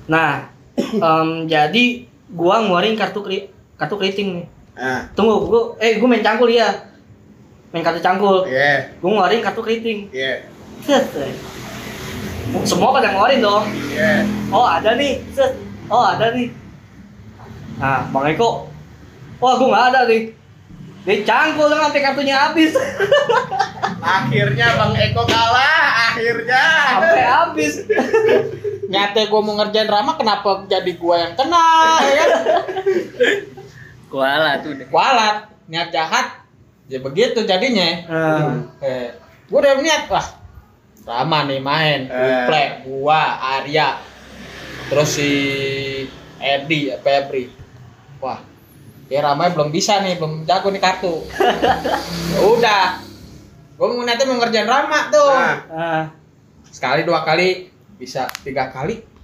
Nah, 0.08 0.50
em, 1.06 1.46
jadi 1.46 1.84
gua 2.32 2.64
ngeluarin 2.64 2.98
kartu 2.98 3.22
kri 3.22 3.38
kartu 3.76 3.94
keriting 4.00 4.28
nih. 4.42 4.46
Nah, 4.76 5.00
Tunggu, 5.14 5.46
gua 5.46 5.60
eh 5.78 6.00
gua 6.00 6.08
main 6.10 6.24
cangkul 6.24 6.50
ya. 6.50 6.68
Main 7.70 7.84
kartu 7.84 8.00
cangkul. 8.00 8.48
iya, 8.48 8.90
Gua 8.98 9.08
ngeluarin 9.12 9.44
kartu 9.44 9.60
keriting. 9.62 10.08
iya, 10.10 10.42
eh. 10.88 11.32
Semua 12.64 12.96
pada 12.96 13.12
ngeluarin 13.12 13.44
dong. 13.44 13.64
iya. 13.92 14.24
Oh, 14.50 14.64
ada 14.64 14.96
nih. 14.96 15.20
Set. 15.36 15.52
Oh, 15.86 16.02
ada 16.02 16.32
nih. 16.32 16.50
Nah, 17.76 18.08
Bang 18.08 18.26
Eko. 18.26 18.68
Wah, 19.36 19.52
gua 19.56 19.68
nggak 19.68 19.84
ada 19.90 20.00
nih. 20.08 20.22
Dia 21.06 21.22
cangkul 21.22 21.70
dong 21.70 21.78
sampai 21.78 22.02
kartunya 22.02 22.34
habis. 22.34 22.74
Akhirnya 24.16 24.74
Bang 24.74 24.92
Eko 24.92 25.22
kalah, 25.22 26.10
akhirnya. 26.10 26.64
sampai 26.90 27.22
habis. 27.22 27.74
Nyata 28.92 29.26
gue 29.26 29.40
mau 29.40 29.54
ngerjain 29.56 29.86
Rama, 29.86 30.14
kenapa 30.14 30.62
jadi 30.64 30.94
gue 30.94 31.16
yang 31.16 31.34
kena, 31.34 31.66
ya 31.98 32.14
kan? 32.14 32.30
Kuala 34.10 34.62
tuh 34.62 34.78
deh. 34.78 34.86
Kualat, 34.86 35.50
niat 35.66 35.90
jahat. 35.90 36.46
Ya 36.86 37.02
begitu 37.02 37.42
jadinya. 37.42 38.06
Nah, 38.06 38.50
Eh, 38.78 39.10
gue 39.50 39.58
udah 39.58 39.82
niat, 39.82 40.06
wah 40.06 40.26
Rama 41.02 41.46
nih 41.46 41.58
main, 41.58 42.00
Eh. 42.06 42.82
Gua, 42.82 43.22
Arya, 43.58 43.98
terus 44.86 45.18
si 45.18 45.30
Edi, 46.38 46.90
Febri. 46.96 47.50
Wah, 48.20 48.40
ya 49.12 49.20
Rama 49.22 49.52
belum 49.52 49.70
bisa 49.70 50.00
nih, 50.00 50.16
belum 50.16 50.48
jago 50.48 50.68
nih 50.72 50.82
kartu. 50.82 51.24
Ya 52.32 52.40
udah, 52.56 52.84
gue 53.76 53.86
mau 53.86 54.02
niatnya 54.04 54.24
mau 54.28 54.38
ngerjain 54.40 54.68
Rama 54.68 55.00
tuh. 55.12 55.30
Nah, 55.30 55.56
nah. 55.68 56.04
Sekali 56.68 57.04
dua 57.08 57.24
kali, 57.24 57.72
bisa 57.96 58.28
tiga 58.44 58.68
kali. 58.68 59.15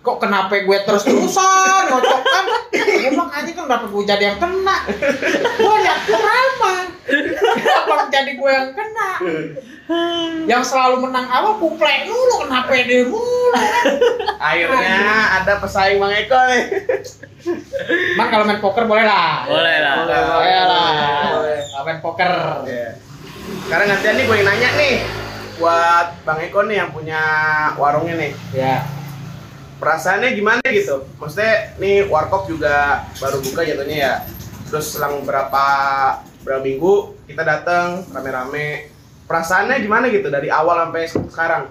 Kok 0.00 0.16
kenapa 0.16 0.56
gue 0.56 0.78
terus 0.88 1.04
terusan 1.04 1.82
ngocok 1.92 2.20
kan? 2.24 2.44
Bilang 2.72 3.28
aja 3.28 3.50
kan 3.52 3.64
kenapa 3.68 3.84
gue 3.84 4.04
jadi 4.08 4.24
yang 4.32 4.38
kena? 4.40 4.76
Gue 5.60 5.76
niat 5.84 6.00
ke 6.08 6.16
Rama. 6.16 6.74
Kenapa 7.04 8.08
jadi 8.08 8.32
gue 8.32 8.50
yang 8.50 8.70
kena? 8.72 9.10
Yang 10.48 10.62
selalu 10.72 11.04
menang 11.04 11.28
awal 11.28 11.60
kuplek 11.60 12.08
dulu, 12.08 12.48
kenapa 12.48 12.72
dia 12.80 13.04
mulu? 13.04 13.52
akhirnya 14.40 15.42
ada 15.42 15.60
pesaing 15.60 16.00
Bang 16.00 16.16
Eko 16.16 16.38
nih. 16.48 16.64
Emang 18.16 18.28
kalau 18.32 18.44
main 18.48 18.60
poker 18.62 18.88
boleh 18.88 19.04
lah. 19.04 19.44
Boleh 19.44 19.76
lah. 19.84 19.94
Boleh, 20.00 20.20
Boleh 20.32 20.54
lah. 20.64 21.24
Boleh. 21.36 21.60
Main 21.84 22.00
poker. 22.00 22.32
Iya. 22.64 22.96
Sekarang 23.68 23.86
gantian 23.92 24.14
nih 24.16 24.24
gue 24.24 24.36
yang 24.40 24.46
nanya 24.48 24.68
nih 24.80 24.94
buat 25.60 26.06
Bang 26.24 26.40
Eko 26.40 26.64
nih 26.64 26.76
yang 26.80 26.90
punya 26.94 27.20
warungnya 27.76 28.16
nih. 28.16 28.32
Ya. 28.56 28.99
Perasaannya 29.80 30.36
gimana 30.36 30.60
gitu? 30.68 31.08
Maksudnya 31.16 31.72
nih 31.80 32.04
warkop 32.12 32.44
juga 32.44 33.08
baru 33.16 33.40
buka 33.40 33.64
jatuhnya 33.64 33.96
ya. 33.96 34.14
Terus 34.68 34.92
selang 34.92 35.24
berapa 35.24 35.66
berapa 36.44 36.60
minggu 36.60 37.16
kita 37.24 37.40
datang 37.40 38.04
rame-rame. 38.12 38.92
Perasaannya 39.24 39.80
gimana 39.80 40.12
gitu 40.12 40.28
dari 40.28 40.52
awal 40.52 40.84
sampai 40.84 41.08
sekarang? 41.08 41.64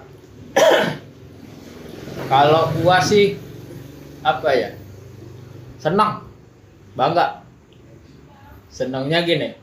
Kalau 2.26 2.74
gua 2.82 2.98
sih 2.98 3.38
apa 4.26 4.50
ya? 4.58 4.74
Senang. 5.78 6.26
Bangga. 6.98 7.46
Senangnya 8.74 9.22
gini. 9.22 9.54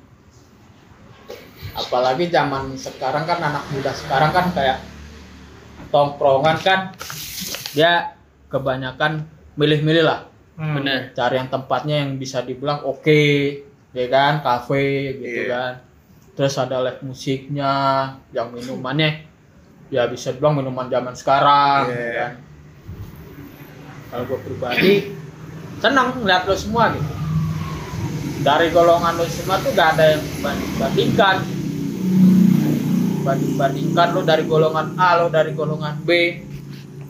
Apalagi 1.75 2.31
zaman 2.31 2.79
sekarang 2.79 3.27
kan 3.27 3.43
anak 3.43 3.67
muda 3.75 3.91
sekarang 3.91 4.31
kan 4.31 4.49
kayak 4.55 4.81
tongkrongan 5.93 6.57
kan 6.63 6.79
dia 7.77 8.16
kebanyakan 8.47 9.23
milih-milih 9.53 10.03
lah 10.03 10.21
Hmm. 10.57 10.73
Bener. 10.73 11.13
cari 11.13 11.37
yang 11.37 11.53
tempatnya 11.53 12.01
yang 12.01 12.17
bisa 12.17 12.41
dibilang 12.41 12.81
oke 12.81 13.21
ya 13.93 14.05
kan 14.07 14.41
kafe 14.41 15.13
gitu 15.15 15.45
Iya. 15.45 15.53
kan 15.53 15.71
terus 16.33 16.57
ada 16.57 16.81
live 16.81 16.97
musiknya 17.03 17.71
yang 18.29 18.49
minumannya 18.49 19.21
ya 19.87 20.09
bisa 20.09 20.33
dibilang 20.33 20.57
minuman 20.57 20.89
zaman 20.89 21.13
sekarang 21.13 21.93
Iya. 21.93 22.01
ya 22.01 22.13
kan 22.17 22.31
kalau 24.07 24.23
gue 24.25 24.39
pribadi 24.41 24.93
senang 25.77 26.17
ngeliat 26.17 26.43
lo 26.43 26.57
semua 26.57 26.89
gitu 26.89 27.13
dari 28.41 28.67
golongan 28.71 29.13
lo 29.13 29.29
semua 29.29 29.61
tuh 29.61 29.77
gak 29.77 29.93
ada 29.93 30.17
yang 30.17 30.23
banding 30.41 30.73
bandingkan 30.73 31.37
banding 33.21 33.53
bandingkan 33.53 34.07
lo 34.09 34.21
dari 34.23 34.41
golongan 34.41 34.95
A 34.95 35.19
lo 35.19 35.27
dari 35.27 35.51
golongan 35.51 36.01
B 36.01 36.09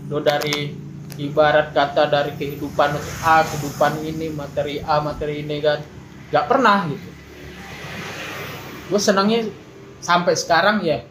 lo 0.09 0.19
dari 0.19 0.83
ibarat 1.17 1.73
kata 1.73 2.07
dari 2.07 2.37
kehidupan 2.37 2.93
A 3.25 3.41
kehidupan 3.41 4.05
ini 4.05 4.29
materi 4.29 4.77
A 4.85 5.01
materi 5.01 5.41
ini 5.41 5.57
kan. 5.59 5.81
Nggak 6.29 6.45
pernah 6.45 6.85
gitu. 6.85 7.09
Gue 8.87 9.01
senangnya 9.01 9.49
sampai 9.99 10.37
sekarang 10.37 10.85
ya 10.85 11.03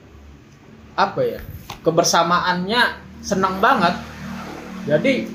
apa 0.96 1.20
ya 1.20 1.40
kebersamaannya 1.82 2.82
senang 3.20 3.58
banget. 3.58 3.94
Jadi 4.86 5.26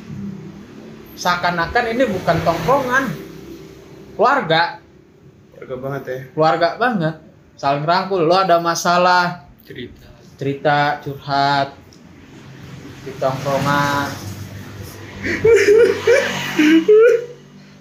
seakan-akan 1.19 1.86
ini 1.91 2.03
bukan 2.07 2.38
tongkrongan 2.47 3.03
keluarga. 4.15 4.80
Warga 5.59 5.76
banget 5.78 6.03
ya. 6.07 6.19
keluarga 6.34 6.69
banget. 6.80 7.15
Saling 7.59 7.86
rangkul. 7.86 8.26
Lo 8.26 8.34
ada 8.39 8.57
masalah? 8.57 9.45
Cerita. 9.61 10.09
cerita 10.39 10.97
curhat. 11.05 11.78
Di 13.05 13.13
tongkrongan 13.22 14.30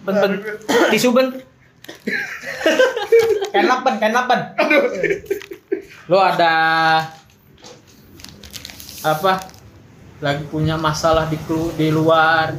Ben, 0.05 0.15
ben. 0.17 0.33
Tisu 0.93 1.13
ben. 1.13 1.29
Kain 3.53 3.67
lapan, 3.67 3.95
kain 3.97 4.15
lapan. 4.15 4.39
Lo 6.09 6.21
ada 6.21 6.55
apa? 9.01 9.33
Lagi 10.21 10.45
punya 10.53 10.77
masalah 10.77 11.25
di 11.33 11.41
kelu- 11.49 11.73
di 11.81 11.89
luar. 11.89 12.53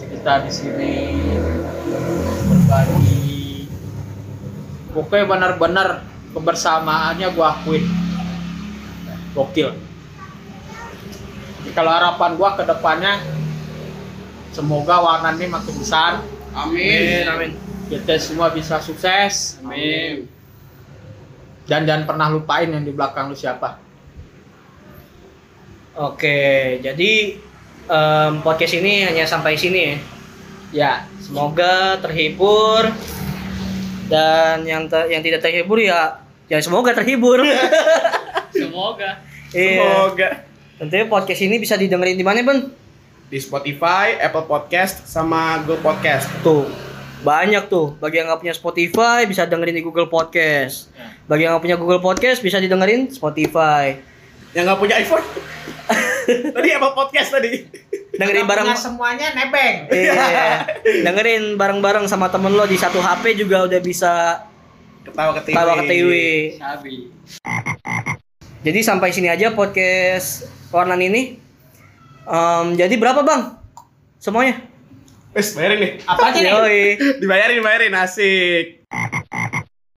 Kita 0.00 0.40
di 0.44 0.50
sini 0.52 0.92
berbagi. 2.48 3.68
Pokoknya 4.96 5.24
benar-benar 5.28 5.88
kebersamaannya 6.32 7.28
gua 7.36 7.52
akuin. 7.60 7.84
Gokil. 9.36 9.76
Kalau 11.76 11.92
harapan 11.92 12.30
gua 12.40 12.56
ke 12.56 12.64
depannya 12.64 13.20
semoga 14.56 14.96
warna 15.04 15.36
ini 15.36 15.52
makin 15.52 15.74
besar. 15.76 16.24
Amin. 16.56 17.28
Amin. 17.28 17.52
Kita 17.92 18.16
semua 18.16 18.48
bisa 18.48 18.80
sukses. 18.80 19.60
Amin. 19.60 20.24
Dan 21.68 21.84
jangan 21.84 22.08
pernah 22.08 22.32
lupain 22.32 22.72
yang 22.72 22.80
di 22.80 22.96
belakang 22.96 23.28
lu 23.28 23.36
siapa. 23.36 23.76
Oke, 25.96 26.76
jadi 26.80 27.12
em, 27.88 28.32
podcast 28.40 28.76
ini 28.80 29.04
hanya 29.04 29.28
sampai 29.28 29.60
sini 29.60 29.80
ya. 29.80 29.96
Ya, 30.74 30.92
Semoga 31.22 31.96
terhibur 32.02 32.90
dan 34.06 34.62
yang 34.62 34.86
te- 34.86 35.10
yang 35.10 35.22
tidak 35.22 35.42
terhibur 35.42 35.78
ya 35.82 36.20
ya 36.46 36.58
semoga 36.62 36.94
terhibur. 36.94 37.42
Semoga. 38.54 39.20
Iya. 39.50 39.82
Semoga 39.82 40.28
Tentunya 40.76 41.08
podcast 41.08 41.40
ini 41.40 41.56
bisa 41.56 41.80
didengerin 41.80 42.20
di 42.20 42.26
mana, 42.26 42.44
Ben? 42.44 42.68
Di 43.26 43.38
Spotify, 43.42 44.14
Apple 44.22 44.46
Podcast, 44.46 45.02
sama 45.10 45.62
Google 45.66 45.82
Podcast. 45.82 46.30
Tuh. 46.46 46.66
Banyak 47.26 47.66
tuh. 47.66 47.98
Bagi 47.98 48.22
yang 48.22 48.30
nggak 48.30 48.40
punya 48.46 48.54
Spotify 48.54 49.26
bisa 49.26 49.42
dengerin 49.50 49.74
di 49.74 49.82
Google 49.82 50.06
Podcast. 50.06 50.94
Bagi 51.26 51.42
yang 51.42 51.58
nggak 51.58 51.64
punya 51.66 51.76
Google 51.78 51.98
Podcast 51.98 52.38
bisa 52.38 52.62
didengerin 52.62 53.10
Spotify. 53.10 53.98
Yang 54.54 54.64
nggak 54.70 54.78
punya 54.78 54.94
iPhone? 55.02 55.26
tadi 56.54 56.68
Apple 56.70 56.94
Podcast 56.94 57.28
tadi. 57.34 57.66
Dengerin 58.14 58.46
bareng 58.46 58.70
semuanya 58.78 59.34
nebeng. 59.34 59.90
Iya. 59.90 60.22
Dengerin 61.06 61.58
bareng-bareng 61.58 62.06
sama 62.06 62.30
temen 62.30 62.54
lo 62.54 62.62
di 62.62 62.78
satu 62.78 63.02
HP 63.02 63.42
juga 63.42 63.66
udah 63.66 63.80
bisa 63.82 64.46
Ketawa 65.02 65.34
ke 65.38 65.42
TV. 65.50 65.54
tawa 65.54 65.72
ke 65.82 65.84
TV. 65.86 66.12
Sabi. 66.58 66.94
Jadi 68.66 68.80
sampai 68.82 69.10
sini 69.14 69.30
aja 69.30 69.50
podcast 69.54 70.46
Warnan 70.70 71.02
ini. 71.02 71.45
Em, 72.26 72.66
jadi 72.74 72.94
berapa 72.98 73.22
bang? 73.22 73.54
Semuanya? 74.18 74.58
Wes, 75.30 75.54
bayarin 75.54 75.78
nih. 75.78 75.92
Apa 76.02 76.34
aja 76.34 76.38
nih? 76.42 76.52
Dibayarin, 77.22 77.62
dibayarin, 77.62 77.94
asik. 77.94 78.75